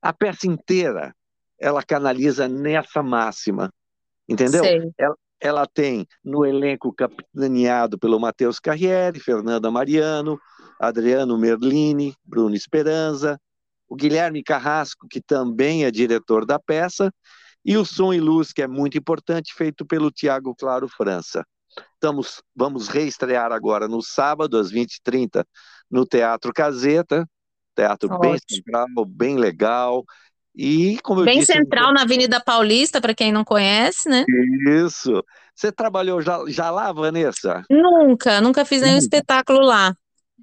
A 0.00 0.12
peça 0.12 0.46
inteira 0.46 1.12
ela 1.58 1.82
canaliza 1.82 2.48
nessa 2.48 3.02
máxima, 3.02 3.72
entendeu? 4.28 4.64
Ela, 4.96 5.16
ela, 5.40 5.66
tem 5.66 6.06
no 6.24 6.46
elenco 6.46 6.92
capitaneado 6.92 7.98
pelo 7.98 8.20
Matheus 8.20 8.60
Carriere, 8.60 9.18
Fernanda 9.18 9.70
Mariano, 9.70 10.40
Adriano 10.78 11.36
Merlini, 11.36 12.14
Bruno 12.24 12.54
Esperanza, 12.54 13.38
o 13.88 13.96
Guilherme 13.96 14.42
Carrasco, 14.42 15.08
que 15.08 15.20
também 15.20 15.84
é 15.84 15.90
diretor 15.90 16.46
da 16.46 16.58
peça, 16.58 17.12
e 17.64 17.76
o 17.76 17.84
som 17.84 18.12
e 18.12 18.20
luz, 18.20 18.52
que 18.52 18.62
é 18.62 18.66
muito 18.66 18.96
importante, 18.96 19.54
feito 19.54 19.84
pelo 19.84 20.10
Tiago 20.10 20.54
Claro 20.54 20.88
França. 20.88 21.44
Estamos, 21.94 22.42
vamos 22.54 22.88
reestrear 22.88 23.52
agora 23.52 23.86
no 23.86 24.02
sábado, 24.02 24.58
às 24.58 24.72
20h30, 24.72 25.44
no 25.90 26.04
Teatro 26.04 26.52
Caseta, 26.52 27.28
teatro 27.74 28.08
Ótimo. 28.12 28.20
bem 28.20 28.38
central, 28.50 28.88
bem 29.06 29.36
legal. 29.36 30.04
E, 30.54 30.98
como 31.02 31.20
eu 31.20 31.24
bem 31.24 31.40
disse, 31.40 31.52
central 31.52 31.92
na 31.92 32.02
Avenida 32.02 32.40
Paulista, 32.40 33.00
para 33.00 33.14
quem 33.14 33.32
não 33.32 33.44
conhece, 33.44 34.08
né? 34.08 34.24
Isso. 34.68 35.24
Você 35.54 35.72
trabalhou 35.72 36.20
já, 36.20 36.38
já 36.48 36.70
lá, 36.70 36.92
Vanessa? 36.92 37.62
Nunca, 37.70 38.40
nunca 38.40 38.64
fiz 38.64 38.82
nenhum 38.82 38.96
hum. 38.96 38.98
espetáculo 38.98 39.60
lá. 39.60 39.94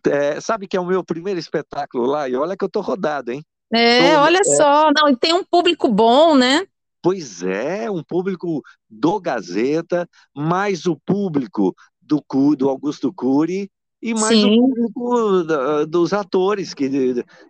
É, 0.07 0.39
sabe 0.39 0.67
que 0.67 0.77
é 0.77 0.79
o 0.79 0.85
meu 0.85 1.03
primeiro 1.03 1.39
espetáculo 1.39 2.05
lá, 2.05 2.27
e 2.27 2.35
olha 2.35 2.55
que 2.55 2.63
eu 2.63 2.69
tô 2.69 2.79
rodado, 2.79 3.31
hein? 3.31 3.43
É, 3.71 4.15
tô, 4.15 4.21
olha 4.21 4.39
é... 4.39 4.55
só, 4.55 4.89
não, 4.95 5.09
e 5.09 5.15
tem 5.15 5.33
um 5.33 5.43
público 5.43 5.89
bom, 5.89 6.35
né? 6.35 6.65
Pois 7.01 7.41
é, 7.43 7.89
um 7.89 8.03
público 8.03 8.61
do 8.89 9.19
Gazeta, 9.19 10.07
mais 10.35 10.85
o 10.85 10.95
público 10.95 11.73
do, 12.01 12.23
do 12.55 12.69
Augusto 12.69 13.13
Cury, 13.13 13.69
e 14.01 14.13
mais 14.13 14.39
Sim. 14.39 14.59
o 14.59 14.61
público 14.61 15.43
da, 15.43 15.85
dos 15.85 16.13
atores, 16.13 16.73
que 16.73 16.89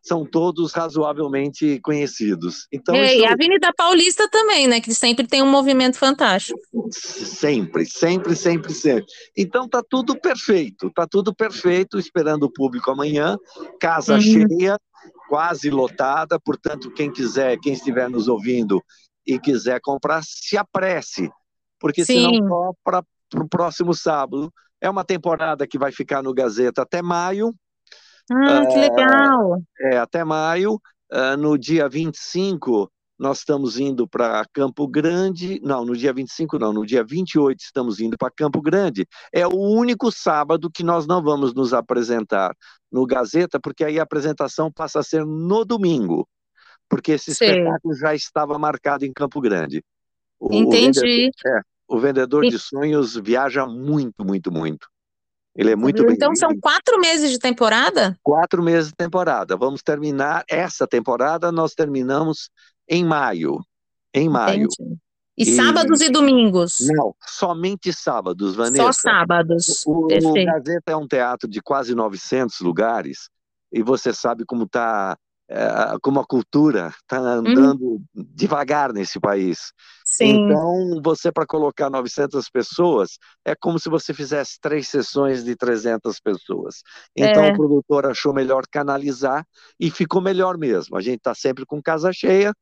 são 0.01 0.25
todos 0.25 0.74
razoavelmente 0.74 1.79
conhecidos. 1.82 2.68
Então, 2.72 2.96
é, 2.96 3.13
isso... 3.13 3.24
E 3.24 3.25
a 3.25 3.34
Avenida 3.34 3.72
Paulista 3.75 4.27
também, 4.29 4.68
né? 4.68 4.82
Que 4.82 4.94
sempre 4.94 5.27
tem 5.27 5.44
um 5.44 5.50
movimento 5.50 5.98
fantástico. 5.98 6.60
Sempre, 6.91 7.86
sempre, 7.86 8.36
sempre, 8.36 8.74
sempre. 8.74 9.06
Então 9.38 9.70
tá 9.70 9.84
tudo 9.88 10.20
perfeito, 10.20 10.89
tá 10.89 11.06
tudo 11.08 11.34
perfeito, 11.36 12.00
esperando 12.00 12.44
o 12.44 12.51
público 12.51 12.89
amanhã, 12.89 13.38
casa 13.79 14.15
uhum. 14.15 14.22
cheia, 14.22 14.77
quase 15.27 15.70
lotada, 15.70 16.39
portanto, 16.39 16.91
quem 16.91 17.12
quiser, 17.12 17.60
quem 17.60 17.74
estiver 17.74 18.10
nos 18.10 18.27
ouvindo 18.27 18.84
e 19.29 19.39
quiser 19.39 19.79
comprar, 19.81 20.21
se 20.24 20.57
apresse, 20.57 21.29
porque 21.79 22.03
Sim. 22.03 22.29
senão 22.31 22.75
para 22.83 23.03
o 23.36 23.48
próximo 23.48 23.93
sábado 23.93 24.51
é 24.81 24.89
uma 24.89 25.03
temporada 25.03 25.67
que 25.67 25.77
vai 25.77 25.91
ficar 25.91 26.24
no 26.24 26.33
Gazeta 26.33 26.81
até 26.81 27.01
maio. 27.01 27.53
Ah, 28.31 28.65
que 28.65 28.77
legal! 28.77 29.62
É, 29.81 29.98
até 29.98 30.24
maio. 30.24 30.79
Uh, 31.12 31.36
no 31.38 31.57
dia 31.57 31.89
25, 31.89 32.89
nós 33.17 33.39
estamos 33.39 33.77
indo 33.79 34.07
para 34.07 34.45
Campo 34.53 34.88
Grande. 34.88 35.59
Não, 35.62 35.83
no 35.83 35.95
dia 35.95 36.13
25 36.13 36.57
não, 36.57 36.71
no 36.71 36.86
dia 36.86 37.03
28 37.03 37.59
estamos 37.59 38.00
indo 38.00 38.17
para 38.17 38.31
Campo 38.31 38.62
Grande. 38.62 39.05
É 39.33 39.45
o 39.45 39.55
único 39.55 40.12
sábado 40.12 40.71
que 40.71 40.83
nós 40.83 41.05
não 41.05 41.21
vamos 41.21 41.53
nos 41.53 41.74
apresentar 41.74 42.55
no 42.91 43.05
Gazeta, 43.05 43.59
porque 43.59 43.83
aí 43.83 44.00
a 44.00 44.03
apresentação 44.03 44.71
passa 44.71 45.00
a 45.00 45.03
ser 45.03 45.25
no 45.25 45.65
domingo, 45.65 46.27
porque 46.89 47.13
esse 47.13 47.31
espetáculo 47.31 47.93
já 47.96 48.15
estava 48.15 48.58
marcado 48.58 49.05
em 49.05 49.13
Campo 49.13 49.39
Grande. 49.39 49.84
O, 50.39 50.53
Entendi. 50.53 51.29
O 51.46 51.48
é, 51.48 51.62
o 51.88 52.00
vendedor 52.00 52.43
de 52.43 52.58
sonhos 52.58 53.15
viaja 53.15 53.65
muito, 53.65 54.25
muito, 54.25 54.51
muito. 54.51 54.88
Ele 55.55 55.72
é 55.72 55.75
muito 55.75 56.03
bem. 56.05 56.13
Então 56.13 56.36
são 56.36 56.58
quatro 56.60 57.00
meses 57.00 57.31
de 57.31 57.39
temporada? 57.39 58.17
Quatro 58.24 58.63
meses 58.63 58.89
de 58.89 58.96
temporada. 58.96 59.58
Vamos 59.58 59.81
terminar 59.81 60.43
essa 60.48 60.88
temporada. 60.88 61.51
Nós 61.51 61.74
terminamos 61.74 62.50
em 62.88 63.03
maio. 63.03 63.60
Em 64.13 64.29
maio. 64.29 64.67
Entendi. 64.72 64.98
E, 65.38 65.43
e, 65.43 65.55
sábados 65.55 66.01
e 66.01 66.10
domingos? 66.10 66.79
Não, 66.81 67.15
somente 67.25 67.93
sábados, 67.93 68.55
Vanessa. 68.55 68.84
Só 68.84 68.91
sábados. 68.91 69.84
O, 69.86 70.08
o 70.08 70.34
Gazeta 70.34 70.91
é 70.91 70.96
um 70.96 71.08
teatro 71.08 71.50
de 71.50 71.62
quase 71.62 71.96
900 71.96 72.60
lugares 72.60 73.29
e 73.72 73.81
você 73.81 74.13
sabe 74.13 74.43
como 74.46 74.63
está 74.63 75.17
é, 75.50 75.98
como 76.01 76.20
a 76.20 76.25
cultura 76.25 76.94
está 77.01 77.20
uhum. 77.20 77.27
andando 77.27 77.82
uhum. 77.82 78.03
devagar 78.13 78.94
nesse 78.94 79.20
país. 79.20 79.74
Sim. 80.06 80.46
Então, 80.46 81.01
você 81.03 81.32
para 81.32 81.46
colocar 81.46 81.89
900 81.89 82.48
pessoas, 82.50 83.18
é 83.44 83.56
como 83.56 83.79
se 83.79 83.89
você 83.89 84.13
fizesse 84.13 84.60
três 84.62 84.88
sessões 84.88 85.44
de 85.44 85.56
300 85.56 86.20
pessoas. 86.20 86.84
Então, 87.15 87.44
é. 87.44 87.51
o 87.51 87.56
produtor 87.56 88.06
achou 88.06 88.34
melhor 88.34 88.63
canalizar 88.72 89.44
e 89.79 89.89
ficou 89.89 90.22
melhor 90.22 90.58
mesmo. 90.58 90.96
A 90.96 91.01
gente 91.01 91.18
está 91.18 91.34
sempre 91.34 91.65
com 91.65 91.82
casa 91.82 92.12
cheia. 92.13 92.53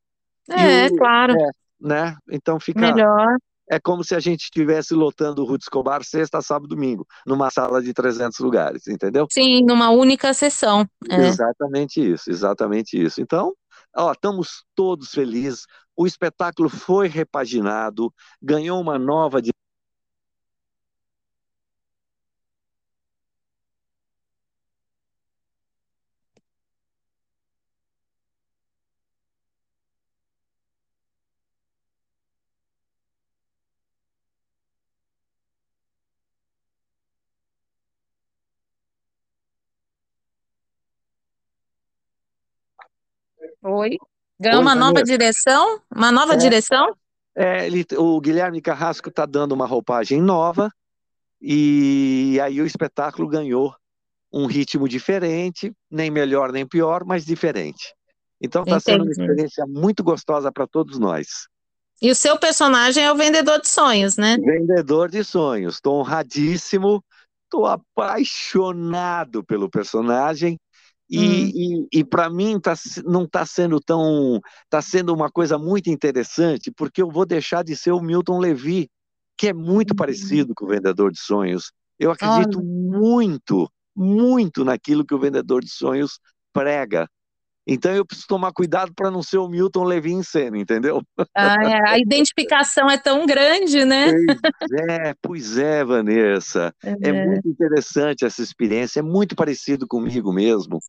É, 0.49 0.87
o, 0.87 0.95
claro. 0.95 1.33
É, 1.33 1.49
né? 1.79 2.15
Então, 2.31 2.59
fica... 2.59 2.79
Melhor 2.79 3.37
é 3.69 3.79
como 3.79 4.03
se 4.03 4.15
a 4.15 4.19
gente 4.19 4.43
estivesse 4.43 4.93
lotando 4.93 5.43
o 5.43 5.45
Ruth 5.45 5.61
Escobar 5.61 6.03
sexta, 6.03 6.41
sábado, 6.41 6.67
domingo, 6.67 7.05
numa 7.25 7.49
sala 7.49 7.81
de 7.81 7.93
300 7.93 8.39
lugares, 8.39 8.87
entendeu? 8.87 9.27
Sim, 9.31 9.63
numa 9.65 9.89
única 9.89 10.33
sessão. 10.33 10.87
É. 11.09 11.27
Exatamente 11.27 11.99
isso, 11.99 12.29
exatamente 12.29 13.01
isso. 13.01 13.21
Então, 13.21 13.53
Ó, 13.95 14.11
estamos 14.11 14.63
todos 14.75 15.09
felizes. 15.09 15.65
O 15.95 16.05
espetáculo 16.05 16.69
foi 16.69 17.07
repaginado, 17.07 18.13
ganhou 18.41 18.79
uma 18.79 18.99
nova 18.99 19.41
Oi. 43.67 43.97
Ganhou 44.39 44.61
uma 44.61 44.75
nova 44.75 45.03
direção? 45.03 45.81
Uma 45.93 46.11
nova 46.11 46.33
é, 46.33 46.37
direção? 46.37 46.95
É, 47.35 47.65
ele, 47.65 47.85
o 47.97 48.19
Guilherme 48.21 48.61
Carrasco 48.61 49.09
está 49.09 49.25
dando 49.25 49.51
uma 49.51 49.65
roupagem 49.65 50.21
nova 50.21 50.71
e 51.41 52.39
aí 52.41 52.61
o 52.61 52.65
espetáculo 52.65 53.27
ganhou 53.27 53.75
um 54.31 54.45
ritmo 54.45 54.87
diferente, 54.87 55.73
nem 55.89 56.09
melhor 56.09 56.51
nem 56.51 56.65
pior, 56.65 57.03
mas 57.05 57.25
diferente. 57.25 57.93
Então 58.41 58.63
está 58.63 58.79
sendo 58.79 59.03
uma 59.03 59.11
experiência 59.11 59.65
muito 59.67 60.03
gostosa 60.03 60.51
para 60.51 60.67
todos 60.67 60.97
nós. 60.97 61.47
E 62.01 62.11
o 62.11 62.15
seu 62.15 62.37
personagem 62.37 63.03
é 63.03 63.11
o 63.11 63.15
vendedor 63.15 63.59
de 63.59 63.67
sonhos, 63.67 64.17
né? 64.17 64.37
Vendedor 64.37 65.09
de 65.09 65.23
sonhos. 65.23 65.75
Estou 65.75 65.99
honradíssimo, 65.99 67.03
estou 67.45 67.65
apaixonado 67.65 69.43
pelo 69.43 69.69
personagem 69.69 70.57
e, 71.09 71.19
hum. 71.19 71.87
e, 71.93 71.99
e 71.99 72.03
para 72.03 72.29
mim 72.29 72.59
tá, 72.59 72.73
não 73.05 73.23
está 73.23 73.45
sendo 73.45 73.79
tão. 73.79 74.41
Está 74.63 74.81
sendo 74.81 75.13
uma 75.13 75.29
coisa 75.31 75.57
muito 75.57 75.89
interessante, 75.89 76.71
porque 76.71 77.01
eu 77.01 77.09
vou 77.09 77.25
deixar 77.25 77.63
de 77.63 77.75
ser 77.75 77.91
o 77.91 78.01
Milton 78.01 78.39
Levy, 78.39 78.89
que 79.37 79.47
é 79.47 79.53
muito 79.53 79.93
hum. 79.93 79.95
parecido 79.95 80.53
com 80.53 80.65
o 80.65 80.69
Vendedor 80.69 81.11
de 81.11 81.19
Sonhos. 81.19 81.71
Eu 81.99 82.11
acredito 82.11 82.63
muito, 82.63 83.69
muito 83.95 84.63
naquilo 84.63 85.05
que 85.05 85.15
o 85.15 85.19
Vendedor 85.19 85.63
de 85.63 85.71
Sonhos 85.71 86.19
prega. 86.53 87.09
Então 87.67 87.93
eu 87.93 88.05
preciso 88.05 88.27
tomar 88.27 88.53
cuidado 88.53 88.93
para 88.95 89.11
não 89.11 89.21
ser 89.21 89.37
o 89.39 89.49
Milton 89.49 89.83
Levy 89.83 90.13
em 90.13 90.23
cena, 90.23 90.57
entendeu? 90.57 91.03
Ah, 91.35 91.57
é, 91.61 91.89
a 91.89 91.99
identificação 91.99 92.89
é 92.89 92.97
tão 92.97 93.25
grande, 93.25 93.83
né? 93.83 94.13
Pois 94.13 94.71
é, 94.89 95.13
pois 95.21 95.57
é, 95.57 95.83
Vanessa. 95.83 96.73
É. 96.81 97.09
é 97.09 97.25
muito 97.25 97.47
interessante 97.47 98.23
essa 98.23 98.41
experiência, 98.41 99.01
é 99.01 99.03
muito 99.03 99.35
parecido 99.35 99.85
comigo 99.85 100.31
mesmo. 100.31 100.79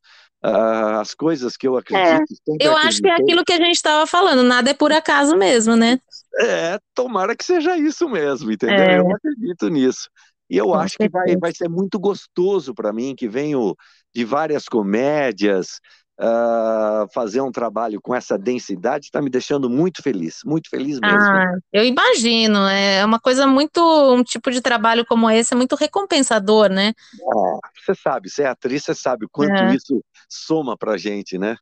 Uh, 0.44 1.00
as 1.00 1.14
coisas 1.14 1.56
que 1.56 1.66
eu 1.66 1.76
acredito. 1.76 2.32
É, 2.60 2.66
eu 2.66 2.76
acho 2.76 3.00
que 3.00 3.08
é 3.08 3.14
aquilo 3.14 3.44
que 3.44 3.52
a 3.52 3.56
gente 3.56 3.74
estava 3.74 4.06
falando, 4.06 4.44
nada 4.44 4.70
é 4.70 4.74
por 4.74 4.92
acaso 4.92 5.36
mesmo, 5.36 5.74
né? 5.74 5.98
É, 6.40 6.78
tomara 6.94 7.34
que 7.34 7.44
seja 7.44 7.76
isso 7.76 8.08
mesmo, 8.08 8.52
entendeu? 8.52 8.78
É. 8.78 8.98
Eu 9.00 9.10
acredito 9.10 9.68
nisso. 9.68 10.08
E 10.48 10.56
eu 10.56 10.66
Com 10.66 10.74
acho 10.74 10.96
certeza. 10.96 11.24
que 11.24 11.32
vai, 11.32 11.36
vai 11.36 11.52
ser 11.52 11.68
muito 11.68 11.98
gostoso 11.98 12.72
para 12.72 12.92
mim, 12.92 13.16
que 13.16 13.28
venho 13.28 13.74
de 14.14 14.24
várias 14.24 14.66
comédias, 14.66 15.80
Uh, 16.20 17.06
fazer 17.14 17.40
um 17.40 17.52
trabalho 17.52 18.00
com 18.02 18.12
essa 18.12 18.36
densidade 18.36 19.04
está 19.04 19.22
me 19.22 19.30
deixando 19.30 19.70
muito 19.70 20.02
feliz, 20.02 20.40
muito 20.44 20.68
feliz 20.68 20.98
mesmo. 20.98 21.20
Ah, 21.20 21.54
eu 21.72 21.84
imagino, 21.84 22.58
é 22.66 23.04
uma 23.04 23.20
coisa 23.20 23.46
muito, 23.46 23.80
um 24.12 24.24
tipo 24.24 24.50
de 24.50 24.60
trabalho 24.60 25.06
como 25.06 25.30
esse 25.30 25.54
é 25.54 25.56
muito 25.56 25.76
recompensador, 25.76 26.68
né? 26.68 26.92
Ah, 27.22 27.58
você 27.72 27.94
sabe, 27.94 28.28
você 28.28 28.42
é 28.42 28.48
atriz, 28.48 28.82
você 28.82 28.96
sabe 28.96 29.26
o 29.26 29.28
quanto 29.30 29.52
é. 29.52 29.76
isso 29.76 30.02
soma 30.28 30.76
pra 30.76 30.98
gente, 30.98 31.38
né? 31.38 31.56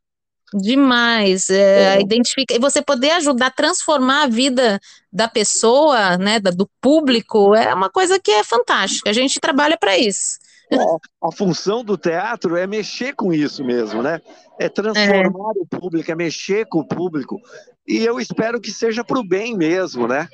Demais, 0.53 1.49
é, 1.49 1.97
é. 1.97 2.01
identifica 2.01 2.55
e 2.55 2.59
você 2.59 2.81
poder 2.81 3.11
ajudar 3.11 3.47
a 3.47 3.51
transformar 3.51 4.23
a 4.23 4.27
vida 4.27 4.79
da 5.11 5.27
pessoa, 5.27 6.17
né, 6.17 6.39
do 6.39 6.67
público, 6.81 7.53
é 7.53 7.73
uma 7.73 7.89
coisa 7.89 8.17
que 8.17 8.31
é 8.31 8.43
fantástica. 8.43 9.09
A 9.09 9.13
gente 9.13 9.41
trabalha 9.41 9.77
para 9.77 9.97
isso. 9.97 10.39
A, 10.71 11.27
a, 11.27 11.31
função 11.31 11.83
do 11.83 11.97
teatro 11.97 12.57
é 12.57 12.67
mexer 12.67 13.13
com 13.13 13.33
isso 13.33 13.63
mesmo, 13.63 14.03
né? 14.03 14.21
É 14.59 14.67
transformar 14.67 15.53
é. 15.55 15.59
o 15.61 15.65
público, 15.65 16.11
é 16.11 16.15
mexer 16.15 16.65
com 16.67 16.79
o 16.79 16.87
público. 16.87 17.39
E 17.87 18.03
eu 18.03 18.19
espero 18.19 18.59
que 18.59 18.71
seja 18.71 19.03
para 19.03 19.19
o 19.19 19.27
bem 19.27 19.55
mesmo, 19.55 20.07
né? 20.07 20.27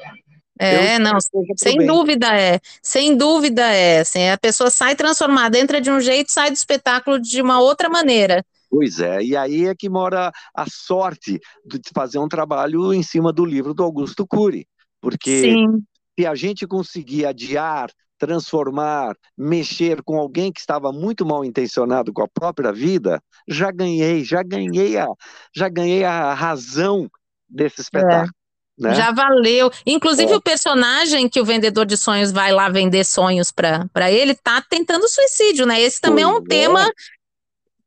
É, 0.60 1.00
não, 1.00 1.17
sem 1.58 1.78
bem. 1.78 1.88
dúvida 1.88 2.28
é, 2.39 2.60
sem 2.82 3.17
dúvida 3.17 3.63
é, 3.63 4.02
assim, 4.02 4.30
a 4.30 4.38
pessoa 4.38 4.69
sai 4.69 4.96
transformada, 4.96 5.58
entra 5.58 5.82
de 5.82 5.89
um 5.89 6.00
jeito, 6.00 6.32
sai 6.32 6.52
do 6.52 6.56
espetáculo 6.56 7.19
de 7.19 7.41
uma 7.41 7.60
outra 7.60 7.89
maneira. 7.89 8.46
Pois 8.69 9.00
é, 9.00 9.22
e 9.22 9.36
aí 9.36 9.65
é 9.65 9.76
que 9.76 9.89
mora 9.89 10.32
a 10.56 10.65
sorte 10.67 11.39
de 11.65 11.80
fazer 11.93 12.19
um 12.19 12.28
trabalho 12.28 12.93
em 12.93 13.04
cima 13.04 13.34
do 13.34 13.46
livro 13.46 13.74
do 13.74 13.84
Augusto 13.84 14.26
Cury, 14.28 14.67
porque 15.02 15.41
Sim. 15.41 15.84
se 16.17 16.26
a 16.26 16.36
gente 16.36 16.67
conseguir 16.67 17.26
adiar 17.26 17.89
transformar, 18.26 19.16
mexer 19.38 20.02
com 20.02 20.18
alguém 20.18 20.52
que 20.52 20.62
estava 20.62 20.94
muito 20.94 21.26
mal 21.26 21.44
intencionado 21.44 22.14
com 22.14 22.24
a 22.24 22.28
própria 22.28 22.72
vida, 22.72 23.22
já 23.46 23.70
ganhei, 23.70 24.24
já 24.24 24.42
ganhei 24.42 24.98
a, 24.98 25.08
já 25.54 25.68
ganhei 25.68 26.06
a 26.06 26.34
razão 26.34 27.10
desse 27.50 27.82
espetáculo. 27.82 28.32
É. 28.80 28.88
Né? 28.88 28.96
Já 28.96 29.12
valeu. 29.12 29.70
Inclusive, 29.86 30.32
é. 30.32 30.36
o 30.36 30.42
personagem 30.42 31.28
que 31.28 31.42
o 31.42 31.46
vendedor 31.46 31.86
de 31.86 31.98
sonhos 31.98 32.32
vai 32.32 32.52
lá 32.52 32.70
vender 32.70 33.04
sonhos 33.04 33.52
para 33.52 34.10
ele 34.10 34.34
tá 34.34 34.62
tentando 34.68 35.08
suicídio, 35.08 35.66
né? 35.66 35.82
Esse 35.82 36.00
também 36.00 36.24
pois 36.24 36.36
é 36.36 36.40
um 36.40 36.44
tema 36.44 36.92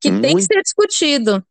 que 0.01 0.11
muito, 0.11 0.23
tem 0.23 0.37
que 0.37 0.43
ser 0.43 0.63
discutido. 0.63 1.45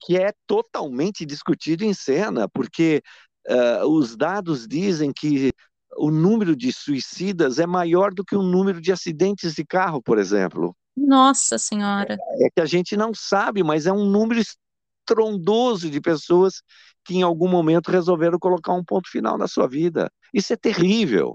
Que 0.00 0.18
é 0.18 0.32
totalmente 0.46 1.24
discutido 1.24 1.84
em 1.84 1.94
cena, 1.94 2.48
porque 2.48 3.00
uh, 3.48 3.86
os 3.86 4.16
dados 4.16 4.66
dizem 4.66 5.12
que 5.12 5.52
o 5.96 6.10
número 6.10 6.56
de 6.56 6.72
suicidas 6.72 7.58
é 7.58 7.66
maior 7.66 8.12
do 8.12 8.24
que 8.24 8.36
o 8.36 8.42
número 8.42 8.80
de 8.80 8.92
acidentes 8.92 9.54
de 9.54 9.64
carro, 9.64 10.02
por 10.02 10.18
exemplo. 10.18 10.74
Nossa 10.96 11.58
Senhora! 11.58 12.16
É 12.40 12.48
que 12.54 12.60
a 12.60 12.66
gente 12.66 12.96
não 12.96 13.12
sabe, 13.14 13.62
mas 13.62 13.86
é 13.86 13.92
um 13.92 14.04
número 14.04 14.40
estrondoso 14.40 15.90
de 15.90 16.00
pessoas 16.00 16.62
que 17.04 17.16
em 17.16 17.22
algum 17.22 17.48
momento 17.48 17.90
resolveram 17.90 18.38
colocar 18.38 18.72
um 18.72 18.84
ponto 18.84 19.10
final 19.10 19.36
na 19.36 19.48
sua 19.48 19.68
vida. 19.68 20.10
Isso 20.32 20.52
é 20.52 20.56
terrível. 20.56 21.34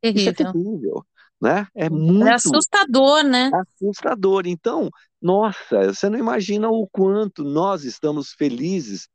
terrível. 0.00 0.20
Isso 0.20 0.28
é 0.28 0.32
terrível. 0.32 1.06
Né? 1.40 1.66
É 1.74 1.88
muito 1.88 2.26
é 2.26 2.34
assustador, 2.34 3.22
né? 3.22 3.50
Assustador. 3.80 4.46
Então, 4.46 4.90
nossa, 5.22 5.94
você 5.94 6.08
não 6.08 6.18
imagina 6.18 6.68
o 6.68 6.88
quanto 6.88 7.44
nós 7.44 7.84
estamos 7.84 8.32
felizes 8.32 9.08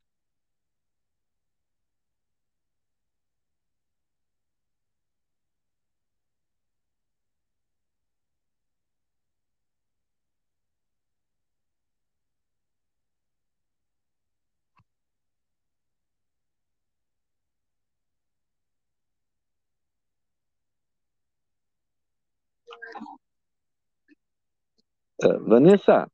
Vanessa? 25.46 26.06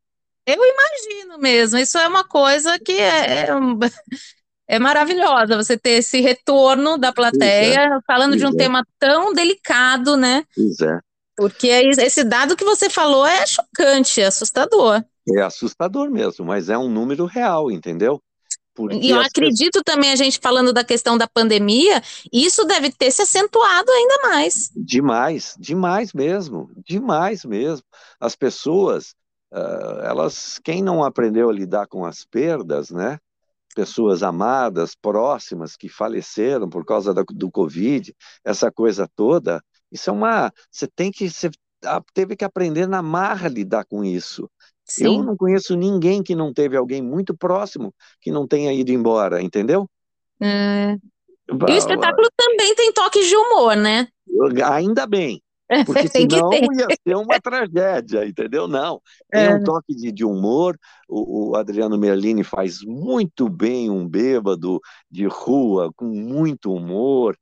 Eu 0.46 0.59
imagino 0.64 1.38
mesmo. 1.38 1.79
Isso 1.79 1.99
é 1.99 2.07
uma 2.07 2.25
coisa 2.25 2.79
que 2.79 2.92
é, 2.92 3.44
é, 3.44 3.49
é 4.68 4.79
maravilhosa, 4.79 5.57
você 5.57 5.77
ter 5.77 5.99
esse 5.99 6.20
retorno 6.20 6.96
da 6.96 7.12
plateia 7.12 7.81
é. 7.81 8.01
falando 8.07 8.37
de 8.37 8.46
um 8.46 8.51
é. 8.51 8.57
tema 8.57 8.85
tão 8.99 9.33
delicado, 9.33 10.16
né? 10.16 10.44
é. 10.83 10.99
Porque 11.37 11.68
esse 11.68 12.23
dado 12.23 12.57
que 12.57 12.64
você 12.64 12.90
falou 12.90 13.27
é 13.27 13.46
chocante, 13.46 14.20
é 14.20 14.27
assustador. 14.27 15.03
É 15.29 15.40
assustador 15.40 16.11
mesmo, 16.11 16.44
mas 16.44 16.68
é 16.68 16.77
um 16.77 16.88
número 16.88 17.25
real, 17.25 17.70
entendeu? 17.70 18.20
Porque 18.81 18.97
e 19.07 19.11
eu 19.11 19.21
acredito 19.21 19.73
pessoas... 19.73 19.85
também, 19.85 20.11
a 20.11 20.16
gente 20.16 20.38
falando 20.40 20.73
da 20.73 20.83
questão 20.83 21.19
da 21.19 21.29
pandemia, 21.29 22.03
isso 22.33 22.64
deve 22.64 22.90
ter 22.90 23.11
se 23.11 23.23
acentuado 23.23 23.90
ainda 23.90 24.19
mais. 24.23 24.71
Demais, 24.75 25.55
demais 25.59 26.12
mesmo, 26.14 26.71
demais 26.87 27.45
mesmo. 27.45 27.85
As 28.19 28.35
pessoas, 28.35 29.14
uh, 29.53 30.01
elas, 30.03 30.59
quem 30.64 30.83
não 30.83 31.05
aprendeu 31.05 31.51
a 31.51 31.53
lidar 31.53 31.87
com 31.87 32.07
as 32.07 32.25
perdas, 32.25 32.90
né? 32.90 33.19
Pessoas 33.75 34.23
amadas, 34.23 34.95
próximas, 34.95 35.77
que 35.77 35.88
faleceram 35.88 36.69
por 36.69 36.85
causa 36.85 37.12
da, 37.12 37.23
do 37.23 37.51
Covid, 37.51 38.14
essa 38.43 38.73
coisa 38.73 39.09
toda, 39.14 39.62
isso 39.93 40.09
é 40.09 40.12
uma. 40.12 40.53
Você 40.71 40.87
tem 40.87 41.11
que. 41.11 41.29
Você 41.29 41.51
teve 42.14 42.37
que 42.37 42.45
aprender 42.45 42.87
na 42.87 43.03
marra 43.03 43.47
a 43.47 43.51
lidar 43.51 43.85
com 43.85 44.05
isso. 44.05 44.51
Sim. 44.90 45.18
Eu 45.18 45.24
não 45.24 45.37
conheço 45.37 45.76
ninguém 45.76 46.22
que 46.22 46.35
não 46.35 46.53
teve 46.53 46.76
alguém 46.76 47.03
muito 47.03 47.37
próximo 47.37 47.94
que 48.20 48.31
não 48.31 48.46
tenha 48.46 48.72
ido 48.72 48.90
embora, 48.90 49.42
entendeu? 49.42 49.88
É. 50.42 50.96
E 51.48 51.72
o 51.72 51.76
espetáculo 51.76 52.29
também 52.37 52.74
tem 52.74 52.92
toques 52.92 53.26
de 53.26 53.37
humor, 53.37 53.76
né? 53.76 54.09
Ainda 54.64 55.07
bem, 55.07 55.42
Porque 55.87 56.09
senão 56.09 56.53
ia 56.53 56.88
ser 57.07 57.14
uma 57.14 57.40
tragédia, 57.40 58.26
entendeu? 58.26 58.66
Não. 58.66 59.00
Tem 59.31 59.46
é. 59.46 59.55
um 59.55 59.62
toque 59.62 59.94
de, 59.94 60.11
de 60.11 60.24
humor. 60.24 60.76
O, 61.09 61.50
o, 61.50 61.57
Adriano 61.57 61.96
Merlini 61.96 62.42
faz 62.42 62.81
muito 62.83 63.48
bem 63.48 63.88
um 63.88 64.09
bêbado 64.09 64.81
de 65.09 65.26
rua, 65.26 65.92
com 65.94 66.07
muito 66.07 66.72
humor. 66.72 67.38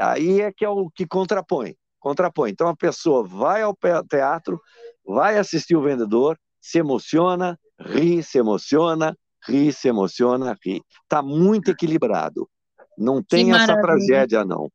Aí 0.00 0.40
é 0.40 0.50
que 0.50 0.64
é 0.64 0.68
o 0.68 0.90
que 0.90 1.06
contrapõe. 1.06 1.76
Contrapõe. 1.98 2.50
Então 2.50 2.68
a 2.68 2.76
pessoa 2.76 3.22
vai 3.22 3.60
ao 3.60 3.76
teatro, 4.08 4.58
vai 5.04 5.36
assistir 5.36 5.76
o 5.76 5.82
vendedor, 5.82 6.38
se 6.66 6.78
emociona, 6.78 7.56
ri, 7.78 8.24
se 8.24 8.38
emociona, 8.38 9.16
ri, 9.46 9.72
se 9.72 9.86
emociona, 9.86 10.56
ri. 10.64 10.82
Está 11.04 11.22
muito 11.22 11.70
equilibrado. 11.70 12.48
Não 12.98 13.22
tem 13.22 13.52
essa 13.54 13.80
tragédia, 13.80 14.44
não. 14.44 14.68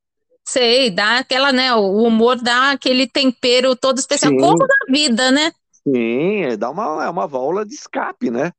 Sei, 0.47 0.89
dá 0.89 1.19
aquela, 1.19 1.51
né? 1.51 1.73
O 1.75 2.04
humor 2.04 2.38
dá 2.41 2.71
aquele 2.71 3.08
tempero 3.08 3.75
todo 3.75 3.97
especial, 3.97 4.32
Sim. 4.32 4.39
como 4.39 4.60
na 4.60 4.93
vida, 4.93 5.32
né? 5.32 5.51
Sim, 5.86 6.43
é, 6.43 6.56
dá 6.56 6.69
uma, 6.69 7.04
é 7.04 7.10
uma 7.10 7.27
válvula 7.27 7.65
de 7.65 7.73
escape, 7.73 8.32
né? 8.32 8.54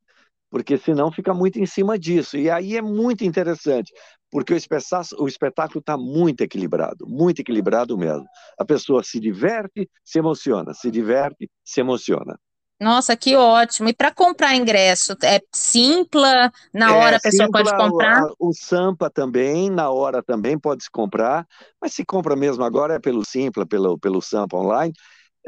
Porque 0.51 0.77
senão 0.77 1.11
fica 1.11 1.33
muito 1.33 1.59
em 1.59 1.65
cima 1.65 1.99
disso. 1.99 2.37
E 2.37 2.51
aí 2.51 2.77
é 2.77 2.83
muito 2.83 3.25
interessante, 3.25 3.95
porque 4.31 4.53
o 4.53 4.57
espetáculo, 4.57 5.23
o 5.23 5.29
espetáculo 5.29 5.81
está 5.81 5.97
muito 5.97 6.43
equilibrado, 6.43 7.07
muito 7.09 7.41
equilibrado 7.41 7.97
mesmo. 7.97 8.27
A 8.59 8.65
pessoa 8.65 9.03
se 9.03 9.19
diverte, 9.19 9.89
se 10.05 10.19
emociona, 10.19 10.75
se 10.75 10.91
diverte, 10.91 11.51
se 11.65 11.81
emociona. 11.81 12.39
Nossa, 12.83 13.17
que 13.17 13.37
ótimo. 13.37 13.89
E 13.89 13.95
para 13.95 14.11
comprar 14.11 14.57
ingresso, 14.57 15.17
é 15.23 15.41
Simpla? 15.53 16.53
Na 16.75 16.91
é, 16.91 16.93
hora 16.93 17.17
a 17.17 17.21
pessoa 17.21 17.47
Simpla, 17.47 17.63
pode 17.63 17.77
comprar? 17.77 18.25
O, 18.41 18.49
o, 18.49 18.53
Sampa 18.53 19.09
também, 19.09 19.71
na 19.71 19.89
hora 19.89 20.21
também 20.21 20.59
pode 20.59 20.83
se 20.83 20.91
comprar, 20.91 21.47
mas 21.81 21.95
se 21.95 22.05
compra 22.05 22.35
mesmo 22.35 22.65
agora 22.65 22.95
é 22.95 22.99
pelo 22.99 23.25
Simpla, 23.25 23.65
pelo, 23.65 23.97
pelo 23.97 24.21
Sampa 24.21 24.57
online. 24.57 24.93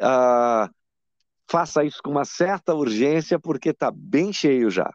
Ah, 0.01 0.71
faça 1.51 1.83
isso 1.85 1.99
com 2.05 2.13
uma 2.13 2.25
certa 2.25 2.73
urgência, 2.73 3.37
porque 3.37 3.71
está 3.71 3.91
bem 3.91 4.33
cheio 4.33 4.71
já. 4.71 4.89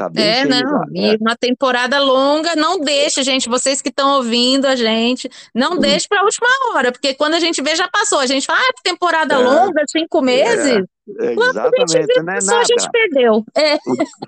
Tá 0.00 0.08
bem 0.08 0.24
é, 0.24 0.44
não. 0.46 0.82
E 0.94 1.10
é. 1.10 1.16
uma 1.20 1.36
temporada 1.36 1.98
longa, 1.98 2.56
não 2.56 2.80
deixe, 2.80 3.22
gente, 3.22 3.50
vocês 3.50 3.82
que 3.82 3.90
estão 3.90 4.16
ouvindo 4.16 4.64
a 4.64 4.74
gente, 4.74 5.28
não 5.54 5.72
hum. 5.72 5.78
deixe 5.78 6.08
para 6.08 6.22
a 6.22 6.24
última 6.24 6.48
hora, 6.72 6.90
porque 6.90 7.12
quando 7.12 7.34
a 7.34 7.38
gente 7.38 7.60
vê, 7.60 7.76
já 7.76 7.86
passou. 7.86 8.18
A 8.18 8.26
gente 8.26 8.46
fala, 8.46 8.60
ah, 8.62 8.72
temporada 8.82 9.34
é. 9.34 9.36
longa, 9.36 9.82
cinco 9.86 10.22
meses. 10.22 10.86
É. 11.18 11.26
É, 11.26 11.32
exatamente, 11.34 11.98
a 11.98 12.00
gente 12.00 12.22
não 12.22 12.32
é 12.32 12.38
nada. 12.42 12.60
A 12.60 12.64
gente 12.64 12.90
perdeu. 12.90 13.44
É. 13.54 13.76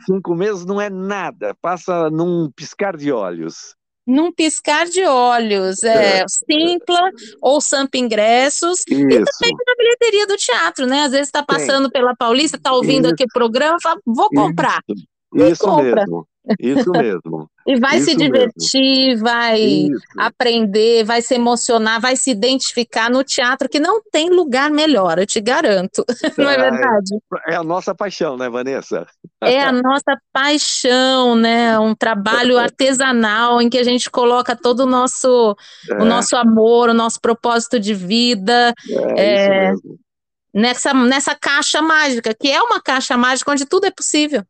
Cinco 0.05 0.35
meses 0.35 0.67
não 0.67 0.79
é 0.79 0.91
nada, 0.91 1.57
passa 1.63 2.11
num 2.11 2.51
piscar 2.55 2.95
de 2.95 3.11
olhos. 3.11 3.75
Num 4.07 4.31
piscar 4.31 4.85
de 4.85 5.05
olhos, 5.05 5.83
é, 5.85 6.19
é. 6.19 6.25
Simpla 6.29 7.11
ou 7.41 7.63
Sampa 7.63 7.97
Ingressos, 7.97 8.81
Isso. 8.81 8.91
e 8.91 9.09
também 9.09 9.57
na 9.67 9.75
bilheteria 9.79 10.27
do 10.27 10.37
teatro, 10.37 10.87
né? 10.87 11.05
Às 11.05 11.13
vezes 11.13 11.29
está 11.29 11.43
passando 11.43 11.87
Sim. 11.87 11.93
pela 11.93 12.15
Paulista, 12.15 12.59
está 12.59 12.73
ouvindo 12.73 13.07
Isso. 13.07 13.15
aqui 13.15 13.25
o 13.25 13.33
programa, 13.33 13.79
fala, 13.81 13.99
vou 14.05 14.29
comprar. 14.29 14.81
Isso, 14.87 15.07
Isso 15.35 15.77
mesmo. 15.77 16.27
Isso 16.59 16.91
mesmo. 16.91 17.49
E 17.65 17.79
vai 17.79 17.99
Isso 17.99 18.07
se 18.07 18.17
divertir, 18.17 19.11
mesmo. 19.11 19.25
vai 19.25 19.61
Isso. 19.61 20.03
aprender, 20.19 21.05
vai 21.05 21.23
se 21.23 21.33
emocionar, 21.33 22.01
vai 22.01 22.17
se 22.17 22.29
identificar 22.29 23.09
no 23.09 23.23
teatro, 23.23 23.69
que 23.69 23.79
não 23.79 24.03
tem 24.11 24.31
lugar 24.31 24.69
melhor, 24.69 25.17
eu 25.21 25.27
te 25.27 25.41
garanto. 25.41 26.05
Não 26.37 26.51
é 26.51 26.59
verdade? 26.59 27.17
É 27.47 27.55
a 27.55 27.63
nossa 27.63 27.95
paixão, 27.95 28.37
né, 28.37 28.51
Vanessa? 28.51 29.07
É 29.41 29.63
a 29.63 29.71
nossa 29.71 30.21
paixão, 30.33 31.37
né? 31.37 31.79
Um 31.79 31.95
trabalho 31.95 32.59
artesanal 32.59 33.63
em 33.63 33.71
que 33.71 33.79
a 33.79 33.85
gente 33.85 34.11
coloca 34.11 34.57
todo 34.57 34.81
o 34.81 34.87
nosso, 34.87 35.57
é. 35.89 36.03
o 36.03 36.05
nosso 36.05 36.35
amor, 36.35 36.89
o 36.89 36.95
nosso 36.95 37.21
propósito 37.21 37.79
de 37.79 37.95
vida. 37.95 38.75
É, 39.17 39.69
é. 39.69 39.73
Nessa, 40.53 40.93
nessa 40.93 41.37
caixa 41.37 41.81
mágica, 41.81 42.35
que 42.35 42.51
é 42.51 42.61
uma 42.61 42.83
caixa 42.83 43.17
mágica 43.17 43.53
onde 43.53 43.65
tudo 43.67 43.87
é 43.87 43.91
possível. 43.93 44.43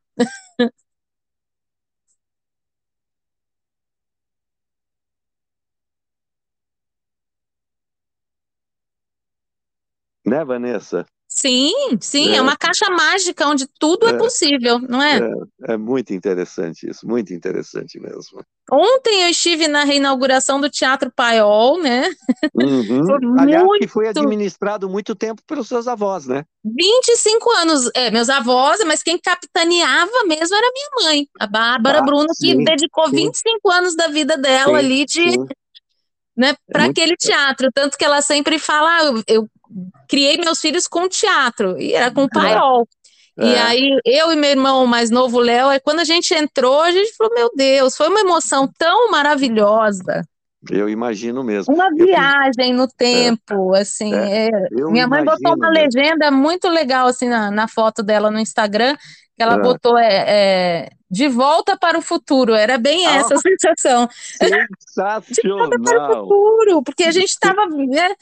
Né, 10.24 10.44
Vanessa? 10.44 11.06
Sim, 11.34 11.72
sim, 11.98 12.34
é, 12.34 12.36
é 12.36 12.42
uma 12.42 12.54
caixa 12.54 12.90
mágica 12.90 13.48
onde 13.48 13.66
tudo 13.78 14.06
é, 14.06 14.10
é 14.10 14.18
possível, 14.18 14.78
não 14.80 15.02
é? 15.02 15.18
é? 15.18 15.72
é? 15.72 15.76
muito 15.78 16.12
interessante 16.12 16.86
isso, 16.86 17.06
muito 17.06 17.32
interessante 17.32 17.98
mesmo. 17.98 18.44
Ontem 18.70 19.22
eu 19.22 19.30
estive 19.30 19.66
na 19.66 19.82
reinauguração 19.82 20.60
do 20.60 20.68
Teatro 20.68 21.10
Paiol, 21.16 21.80
né? 21.80 22.10
Uhum. 22.54 23.06
foi 23.08 23.18
Aliás, 23.38 23.64
muito... 23.64 23.80
que 23.80 23.88
foi 23.88 24.08
administrado 24.08 24.90
muito 24.90 25.14
tempo 25.14 25.40
pelos 25.46 25.68
seus 25.68 25.88
avós, 25.88 26.26
né? 26.26 26.44
25 26.62 27.50
anos, 27.52 27.90
é, 27.94 28.10
meus 28.10 28.28
avós, 28.28 28.80
mas 28.84 29.02
quem 29.02 29.18
capitaneava 29.18 30.24
mesmo 30.26 30.54
era 30.54 30.70
minha 30.70 31.08
mãe, 31.08 31.26
a 31.40 31.46
Bárbara 31.46 32.00
ah, 32.00 32.02
Bruno, 32.02 32.28
sim, 32.34 32.58
que 32.58 32.64
dedicou 32.64 33.08
sim. 33.08 33.16
25 33.16 33.70
anos 33.70 33.96
da 33.96 34.08
vida 34.08 34.36
dela 34.36 34.78
sim, 34.78 34.84
ali 34.84 35.06
de 35.06 35.38
né, 36.36 36.54
para 36.70 36.86
é 36.86 36.88
aquele 36.88 37.16
teatro, 37.16 37.68
tanto 37.74 37.96
que 37.96 38.04
ela 38.04 38.22
sempre 38.22 38.58
fala, 38.58 38.96
ah, 38.96 39.04
eu, 39.04 39.22
eu 39.26 39.48
criei 40.08 40.36
meus 40.38 40.60
filhos 40.60 40.86
com 40.86 41.08
teatro, 41.08 41.78
e 41.80 41.94
era 41.94 42.10
com 42.10 42.24
o 42.24 42.28
paiol. 42.28 42.86
É. 43.38 43.46
E 43.46 43.54
aí, 43.56 44.00
eu 44.04 44.32
e 44.32 44.36
meu 44.36 44.50
irmão 44.50 44.86
mais 44.86 45.10
novo, 45.10 45.38
Léo, 45.38 45.70
é 45.70 45.80
quando 45.80 46.00
a 46.00 46.04
gente 46.04 46.34
entrou, 46.34 46.82
a 46.82 46.90
gente 46.90 47.14
falou, 47.16 47.34
meu 47.34 47.50
Deus, 47.54 47.96
foi 47.96 48.08
uma 48.08 48.20
emoção 48.20 48.68
tão 48.78 49.10
maravilhosa. 49.10 50.22
Eu 50.70 50.88
imagino 50.88 51.42
mesmo. 51.42 51.74
Uma 51.74 51.90
viagem 51.92 52.72
no 52.72 52.86
tempo, 52.86 53.74
é, 53.74 53.80
assim. 53.80 54.14
É, 54.14 54.46
é. 54.46 54.50
minha 54.70 55.08
mãe 55.08 55.24
botou 55.24 55.56
uma 55.56 55.70
mesmo. 55.70 55.98
legenda 55.98 56.30
muito 56.30 56.68
legal, 56.68 57.08
assim, 57.08 57.28
na, 57.28 57.50
na 57.50 57.66
foto 57.66 58.02
dela 58.02 58.30
no 58.30 58.38
Instagram, 58.38 58.96
que 59.34 59.42
ela 59.42 59.54
é. 59.54 59.60
botou 59.60 59.98
é, 59.98 60.24
é, 60.28 60.88
de 61.10 61.28
volta 61.28 61.76
para 61.76 61.98
o 61.98 62.02
futuro. 62.02 62.54
Era 62.54 62.78
bem 62.78 63.06
ah, 63.06 63.16
essa 63.16 63.34
a 63.34 63.38
sensação. 63.40 64.08
Sensacional. 64.38 65.22
de 65.28 65.48
volta 65.48 65.80
para 65.80 66.04
o 66.04 66.28
futuro, 66.28 66.82
porque 66.84 67.04
a 67.04 67.12
gente 67.12 67.30
estava 67.30 67.66
né, 67.66 68.10
é. 68.10 68.16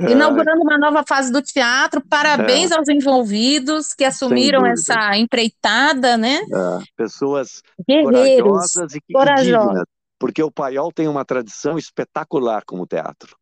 Inaugurando 0.00 0.62
uma 0.62 0.78
nova 0.78 1.04
fase 1.06 1.30
do 1.30 1.42
teatro. 1.42 2.02
Parabéns 2.08 2.70
é. 2.70 2.76
aos 2.76 2.88
envolvidos 2.88 3.92
que 3.92 4.04
assumiram 4.04 4.66
essa 4.66 5.16
empreitada, 5.16 6.16
né? 6.16 6.36
É. 6.36 6.84
Pessoas 6.96 7.62
corajosas 7.86 8.94
e, 8.94 9.00
corajosas. 9.12 9.68
dignas, 9.68 9.84
porque 10.18 10.42
o 10.42 10.50
Paiol 10.50 10.92
tem 10.92 11.08
uma 11.08 11.24
tradição 11.24 11.78
espetacular 11.78 12.62
como 12.66 12.86
teatro. 12.86 13.36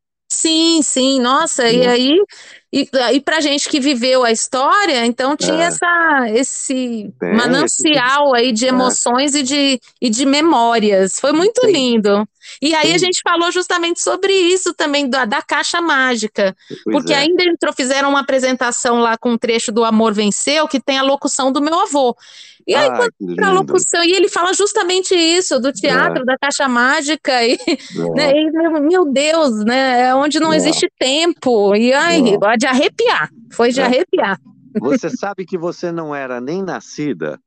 Sim, 0.44 0.82
sim, 0.82 1.20
nossa, 1.20 1.66
e 1.70 1.86
aí, 1.86 2.18
e, 2.70 2.86
e 3.14 3.20
pra 3.20 3.40
gente 3.40 3.66
que 3.66 3.80
viveu 3.80 4.22
a 4.22 4.30
história, 4.30 5.06
então 5.06 5.34
tinha 5.34 5.64
é. 5.64 5.66
essa, 5.68 6.26
esse 6.34 7.10
Tem, 7.18 7.34
manancial 7.34 8.34
aí 8.34 8.52
de 8.52 8.66
é. 8.66 8.68
emoções 8.68 9.34
é. 9.34 9.38
e, 9.38 9.42
de, 9.42 9.80
e 10.02 10.10
de 10.10 10.26
memórias, 10.26 11.18
foi 11.18 11.32
muito 11.32 11.62
Sim. 11.62 11.72
lindo. 11.72 12.28
E 12.60 12.74
aí 12.74 12.88
Sim. 12.88 12.94
a 12.94 12.98
gente 12.98 13.22
falou 13.22 13.50
justamente 13.50 14.02
sobre 14.02 14.34
isso 14.34 14.74
também, 14.74 15.08
da, 15.08 15.24
da 15.24 15.40
caixa 15.40 15.80
mágica, 15.80 16.54
pois 16.68 16.96
porque 16.96 17.14
é. 17.14 17.16
ainda 17.16 17.42
entrou, 17.42 17.72
fizeram 17.72 18.10
uma 18.10 18.20
apresentação 18.20 18.98
lá 18.98 19.16
com 19.16 19.30
um 19.30 19.38
trecho 19.38 19.72
do 19.72 19.82
Amor 19.82 20.12
Venceu, 20.12 20.68
que 20.68 20.78
tem 20.78 20.98
a 20.98 21.02
locução 21.02 21.50
do 21.50 21.62
meu 21.62 21.80
avô. 21.80 22.14
E 22.66 22.74
aí, 22.74 22.88
ah, 22.88 23.08
quando 23.18 23.44
a 23.44 23.50
locução, 23.52 24.02
e 24.02 24.12
ele 24.12 24.28
fala 24.28 24.54
justamente 24.54 25.14
isso, 25.14 25.60
do 25.60 25.70
teatro, 25.70 26.22
é. 26.22 26.24
da 26.24 26.38
caixa 26.38 26.66
mágica, 26.66 27.44
e, 27.44 27.58
é. 27.60 28.10
né, 28.14 28.32
e, 28.32 28.80
meu 28.80 29.04
Deus, 29.04 29.62
né, 29.64 30.08
é 30.08 30.14
onde 30.14 30.33
não 30.40 30.52
é. 30.52 30.56
existe 30.56 30.88
tempo, 30.98 31.74
e 31.74 31.92
ai, 31.92 32.22
de 32.58 32.66
arrepiar, 32.66 33.30
foi 33.52 33.70
de 33.70 33.80
é. 33.80 33.84
arrepiar. 33.84 34.40
Você 34.80 35.08
sabe 35.16 35.44
que 35.44 35.58
você 35.58 35.90
não 35.92 36.14
era 36.14 36.40
nem 36.40 36.62
nascida, 36.62 37.40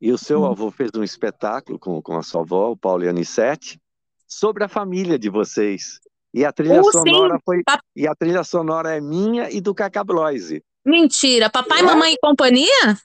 e 0.00 0.10
o 0.12 0.18
seu 0.18 0.42
hum. 0.42 0.46
avô 0.46 0.70
fez 0.70 0.90
um 0.96 1.02
espetáculo 1.02 1.78
com, 1.78 2.00
com 2.02 2.16
a 2.16 2.22
sua 2.22 2.42
avó, 2.42 2.70
o 2.70 2.76
Paulo 2.76 3.04
e 3.04 3.08
Anissete, 3.08 3.80
sobre 4.26 4.64
a 4.64 4.68
família 4.68 5.18
de 5.18 5.28
vocês. 5.28 6.00
E 6.34 6.44
a 6.44 6.52
trilha 6.52 6.80
uh, 6.80 6.90
sonora 6.90 7.34
sim. 7.34 7.42
foi. 7.44 7.62
E 7.94 8.08
a 8.08 8.14
trilha 8.14 8.42
sonora 8.42 8.96
é 8.96 9.00
minha 9.00 9.50
e 9.50 9.60
do 9.60 9.74
Cacá 9.74 10.02
Bloise. 10.02 10.62
Mentira, 10.84 11.50
papai, 11.50 11.80
é. 11.80 11.82
mamãe 11.82 12.14
e 12.14 12.18
companhia? 12.18 12.98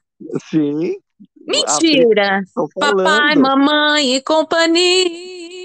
Sim. 0.50 0.98
Mentira! 1.46 2.42
Papai, 2.76 3.36
mamãe 3.36 4.16
e 4.16 4.22
companhia. 4.22 5.57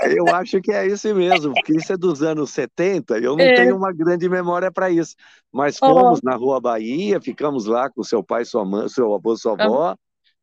Eu 0.00 0.26
acho 0.34 0.60
que 0.60 0.72
é 0.72 0.86
isso 0.86 1.14
mesmo, 1.14 1.54
porque 1.54 1.76
isso 1.76 1.92
é 1.92 1.96
dos 1.96 2.22
anos 2.22 2.50
70 2.50 3.18
e 3.18 3.24
eu 3.24 3.36
não 3.36 3.44
é. 3.44 3.54
tenho 3.54 3.76
uma 3.76 3.92
grande 3.92 4.28
memória 4.28 4.70
para 4.70 4.90
isso. 4.90 5.14
Mas 5.52 5.78
fomos 5.78 6.20
oh. 6.22 6.28
na 6.28 6.36
Rua 6.36 6.60
Bahia, 6.60 7.20
ficamos 7.20 7.66
lá 7.66 7.90
com 7.90 8.02
seu 8.02 8.22
pai, 8.22 8.44
sua 8.44 8.64
mãe, 8.64 8.88
seu 8.88 9.14
avô, 9.14 9.36
sua 9.36 9.52
avó. 9.52 9.96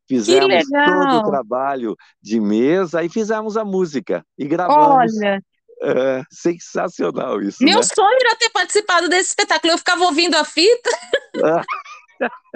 Fizemos 0.08 0.64
todo 0.68 1.18
o 1.18 1.30
trabalho 1.30 1.96
de 2.20 2.40
mesa 2.40 3.04
e 3.04 3.08
fizemos 3.08 3.56
a 3.56 3.64
música 3.64 4.24
e 4.36 4.44
gravamos. 4.46 5.12
Olha, 5.14 5.40
é, 5.82 6.22
sensacional 6.30 7.40
isso. 7.40 7.62
Meu 7.62 7.76
né? 7.76 7.82
sonho 7.82 8.18
era 8.20 8.36
ter 8.36 8.50
participado 8.50 9.08
desse 9.08 9.30
espetáculo. 9.30 9.72
Eu 9.72 9.78
ficava 9.78 10.04
ouvindo 10.04 10.34
a 10.34 10.44
fita. 10.44 10.90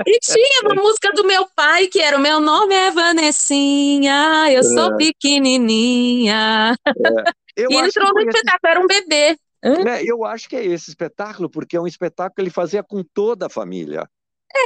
E 0.07 0.19
tinha 0.21 0.61
uma 0.65 0.83
música 0.83 1.13
do 1.13 1.25
meu 1.25 1.47
pai, 1.55 1.87
que 1.87 2.01
era 2.01 2.17
o 2.17 2.21
meu 2.21 2.41
nome 2.41 2.75
é 2.75 2.91
Vanessinha, 2.91 4.51
eu 4.51 4.63
sou 4.63 4.95
é. 4.95 4.97
pequenininha. 4.97 6.75
É. 6.87 7.35
Eu 7.57 7.71
e 7.71 7.77
entrou 7.77 8.13
no 8.13 8.21
espetáculo, 8.21 8.71
era 8.71 8.81
um 8.81 8.87
bebê. 8.87 9.37
É, 9.63 10.03
eu 10.05 10.25
acho 10.25 10.49
que 10.49 10.57
é 10.57 10.65
esse 10.65 10.91
espetáculo, 10.91 11.49
porque 11.49 11.77
é 11.77 11.81
um 11.81 11.87
espetáculo 11.87 12.35
que 12.35 12.43
ele 12.43 12.51
fazia 12.51 12.83
com 12.83 13.03
toda 13.03 13.47
a 13.47 13.51
família. 13.51 14.09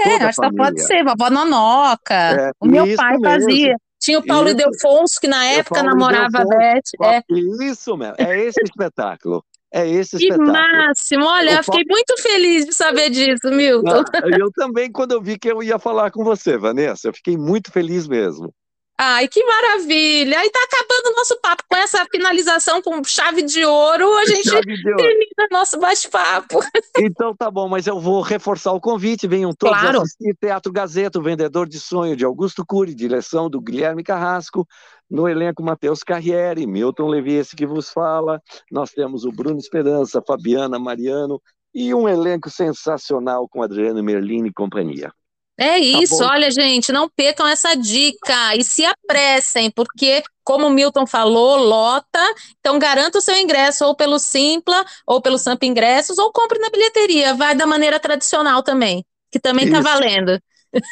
É, 0.06 0.24
acho 0.24 0.40
que 0.40 0.56
pode 0.56 0.82
ser, 0.82 1.04
vovó 1.04 1.30
Nonoca. 1.30 2.14
É, 2.14 2.50
o 2.60 2.66
meu 2.66 2.84
pai 2.96 3.16
mesmo. 3.18 3.24
fazia. 3.24 3.76
Tinha 4.00 4.18
o 4.18 4.26
Paulo 4.26 4.48
isso. 4.48 4.58
Ildefonso, 4.58 5.20
que 5.20 5.28
na 5.28 5.44
época 5.44 5.82
namorava 5.82 6.38
a 6.38 6.44
Beth. 6.44 6.82
É. 7.02 7.22
Isso 7.64 7.96
mesmo, 7.96 8.14
é 8.18 8.38
esse 8.44 8.60
espetáculo. 8.62 9.44
É 9.72 9.86
esse 9.86 10.16
que 10.16 10.24
espetáculo. 10.24 10.52
máximo! 10.52 11.24
Olha, 11.26 11.56
eu 11.56 11.64
fiquei 11.64 11.84
muito 11.86 12.16
feliz 12.22 12.64
de 12.64 12.74
saber 12.74 13.10
disso, 13.10 13.50
Milton. 13.50 14.02
Ah, 14.14 14.28
eu 14.38 14.50
também, 14.52 14.90
quando 14.90 15.12
eu 15.12 15.20
vi 15.20 15.38
que 15.38 15.50
eu 15.50 15.62
ia 15.62 15.78
falar 15.78 16.10
com 16.10 16.24
você, 16.24 16.56
Vanessa, 16.56 17.08
eu 17.08 17.12
fiquei 17.12 17.36
muito 17.36 17.70
feliz 17.70 18.08
mesmo. 18.08 18.52
Ai, 19.00 19.28
que 19.28 19.44
maravilha! 19.44 20.40
Aí 20.40 20.50
tá 20.50 20.58
acabando 20.64 21.12
o 21.12 21.16
nosso 21.16 21.40
papo 21.40 21.62
com 21.68 21.76
essa 21.76 22.04
finalização 22.06 22.82
com 22.82 23.02
chave 23.04 23.42
de 23.42 23.64
ouro, 23.64 24.12
a 24.18 24.26
gente 24.26 24.50
termina 24.50 25.48
nosso 25.52 25.78
bate-papo. 25.78 26.58
Então 26.98 27.32
tá 27.32 27.48
bom, 27.48 27.68
mas 27.68 27.86
eu 27.86 28.00
vou 28.00 28.22
reforçar 28.22 28.72
o 28.72 28.80
convite, 28.80 29.28
venham 29.28 29.52
todos 29.54 29.78
claro. 29.78 30.00
assistir 30.00 30.36
Teatro 30.40 30.72
Gazeta, 30.72 31.20
o 31.20 31.22
Vendedor 31.22 31.68
de 31.68 31.78
Sonho, 31.78 32.16
de 32.16 32.24
Augusto 32.24 32.66
Cury, 32.66 32.92
direção 32.92 33.48
do 33.48 33.60
Guilherme 33.60 34.02
Carrasco, 34.02 34.66
no 35.08 35.28
elenco 35.28 35.62
Matheus 35.62 36.02
Carriere, 36.02 36.66
Milton 36.66 37.06
Levi, 37.06 37.34
esse 37.34 37.54
que 37.54 37.66
vos 37.66 37.90
fala, 37.90 38.42
nós 38.68 38.90
temos 38.90 39.24
o 39.24 39.30
Bruno 39.30 39.58
Esperança, 39.58 40.20
Fabiana 40.26 40.76
Mariano, 40.76 41.40
e 41.72 41.94
um 41.94 42.08
elenco 42.08 42.50
sensacional 42.50 43.48
com 43.48 43.62
Adriano 43.62 44.02
Merlini 44.02 44.48
e 44.48 44.52
companhia. 44.52 45.12
É 45.58 45.72
tá 45.72 45.78
isso, 45.78 46.18
tá 46.18 46.28
olha, 46.28 46.50
gente, 46.52 46.92
não 46.92 47.08
percam 47.08 47.46
essa 47.46 47.74
dica 47.74 48.54
e 48.54 48.62
se 48.62 48.84
apressem, 48.84 49.72
porque, 49.72 50.22
como 50.44 50.68
o 50.68 50.70
Milton 50.70 51.04
falou, 51.04 51.56
lota. 51.56 52.20
Então, 52.60 52.78
garanta 52.78 53.18
o 53.18 53.20
seu 53.20 53.36
ingresso 53.36 53.84
ou 53.84 53.96
pelo 53.96 54.20
Simpla, 54.20 54.84
ou 55.04 55.20
pelo 55.20 55.36
Samp 55.36 55.64
Ingressos, 55.64 56.16
ou 56.16 56.32
compre 56.32 56.60
na 56.60 56.70
bilheteria. 56.70 57.34
Vai 57.34 57.56
da 57.56 57.66
maneira 57.66 57.98
tradicional 57.98 58.62
também, 58.62 59.04
que 59.32 59.40
também 59.40 59.66
está 59.66 59.80
valendo. 59.80 60.38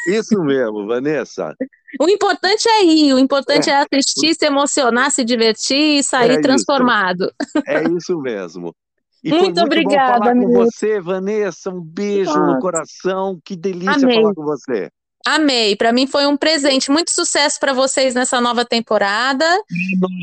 Isso 0.09 0.42
mesmo, 0.42 0.87
Vanessa. 0.87 1.55
O 2.00 2.09
importante 2.09 2.68
é 2.68 2.85
ir, 2.85 3.12
o 3.14 3.18
importante 3.18 3.70
é, 3.70 3.74
é 3.74 3.76
assistir, 3.76 4.35
se 4.35 4.46
emocionar, 4.46 5.11
se 5.11 5.24
divertir 5.24 5.98
e 5.98 6.02
sair 6.02 6.33
é 6.33 6.40
transformado. 6.40 7.31
É 7.66 7.83
isso 7.96 8.18
mesmo. 8.18 8.74
E 9.22 9.31
muito, 9.31 9.44
muito 9.44 9.61
obrigada, 9.62 10.18
falar 10.24 10.35
com 10.35 10.52
você, 10.52 11.00
Vanessa. 11.00 11.70
Um 11.70 11.81
beijo 11.81 12.33
Nossa. 12.33 12.52
no 12.52 12.61
coração. 12.61 13.40
Que 13.44 13.57
delícia 13.57 13.94
Amei. 13.94 14.20
falar 14.20 14.35
com 14.35 14.44
você. 14.44 14.90
Amei. 15.26 15.74
Para 15.74 15.92
mim 15.92 16.07
foi 16.07 16.26
um 16.26 16.37
presente. 16.37 16.90
Muito 16.90 17.11
sucesso 17.11 17.59
para 17.59 17.72
vocês 17.72 18.14
nessa 18.14 18.40
nova 18.40 18.64
temporada. 18.64 19.44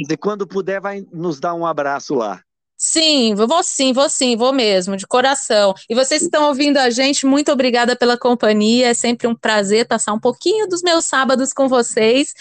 E 0.10 0.18
quando 0.18 0.48
puder, 0.48 0.80
vai 0.80 1.06
nos 1.12 1.40
dar 1.40 1.54
um 1.54 1.66
abraço 1.66 2.16
lá. 2.16 2.42
Sim, 2.86 3.34
vou 3.34 3.64
sim, 3.64 3.94
vou 3.94 4.10
sim, 4.10 4.36
vou 4.36 4.52
mesmo, 4.52 4.98
de 4.98 5.08
coração. 5.08 5.74
E 5.90 5.96
vocês 5.96 6.20
que 6.20 6.26
estão 6.26 6.50
ouvindo 6.50 6.78
a 6.78 6.90
gente, 6.90 7.26
muito 7.26 7.50
obrigada 7.50 7.96
pela 7.96 8.18
companhia. 8.18 8.90
É 8.90 8.94
sempre 8.94 9.26
um 9.26 9.34
prazer 9.34 9.88
passar 9.88 10.12
um 10.12 10.20
pouquinho 10.20 10.68
dos 10.68 10.82
meus 10.82 11.06
sábados 11.06 11.54
com 11.54 11.70
vocês. 11.70 12.34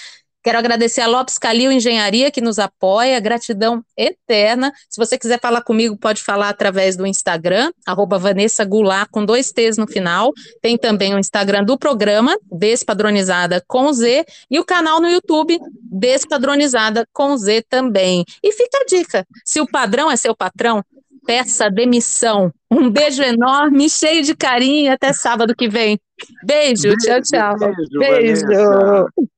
Quero 0.43 0.59
agradecer 0.59 1.01
a 1.01 1.07
Lopes 1.07 1.39
Calil 1.39 1.71
Engenharia, 1.71 2.31
que 2.31 2.41
nos 2.41 2.59
apoia, 2.59 3.21
gratidão 3.21 3.85
eterna. 3.97 4.73
Se 4.91 4.99
você 4.99 5.17
quiser 5.17 5.39
falar 5.41 5.63
comigo, 5.63 5.97
pode 5.97 6.21
falar 6.21 6.49
através 6.49 6.97
do 6.97 7.07
Instagram, 7.07 7.71
arroba 7.87 8.19
Vanessa 8.19 8.65
Goulart, 8.65 9.09
com 9.11 9.25
dois 9.25 9.53
T's 9.53 9.77
no 9.79 9.87
final. 9.87 10.33
Tem 10.61 10.77
também 10.77 11.15
o 11.15 11.19
Instagram 11.19 11.63
do 11.65 11.79
programa, 11.79 12.37
Despadronizada 12.51 13.63
com 13.69 13.93
Z, 13.93 14.25
e 14.51 14.59
o 14.59 14.65
canal 14.65 15.01
no 15.01 15.09
YouTube, 15.09 15.61
Despadronizada 15.81 17.07
com 17.13 17.37
Z 17.37 17.65
também. 17.69 18.25
E 18.43 18.53
fica 18.53 18.79
a 18.79 18.85
dica: 18.85 19.27
se 19.45 19.61
o 19.61 19.67
padrão 19.67 20.11
é 20.11 20.17
seu 20.17 20.35
patrão, 20.35 20.83
peça 21.25 21.71
demissão. 21.71 22.53
Um 22.71 22.91
beijo 22.91 23.23
enorme, 23.23 23.89
cheio 23.89 24.23
de 24.23 24.35
carinho, 24.35 24.93
até 24.93 25.13
sábado 25.13 25.55
que 25.55 25.69
vem. 25.69 26.01
Beijo, 26.45 26.83
beijo 26.83 26.97
tchau, 26.99 27.23
tchau. 27.23 27.57
Beijo. 27.99 28.47
beijo. 28.47 29.33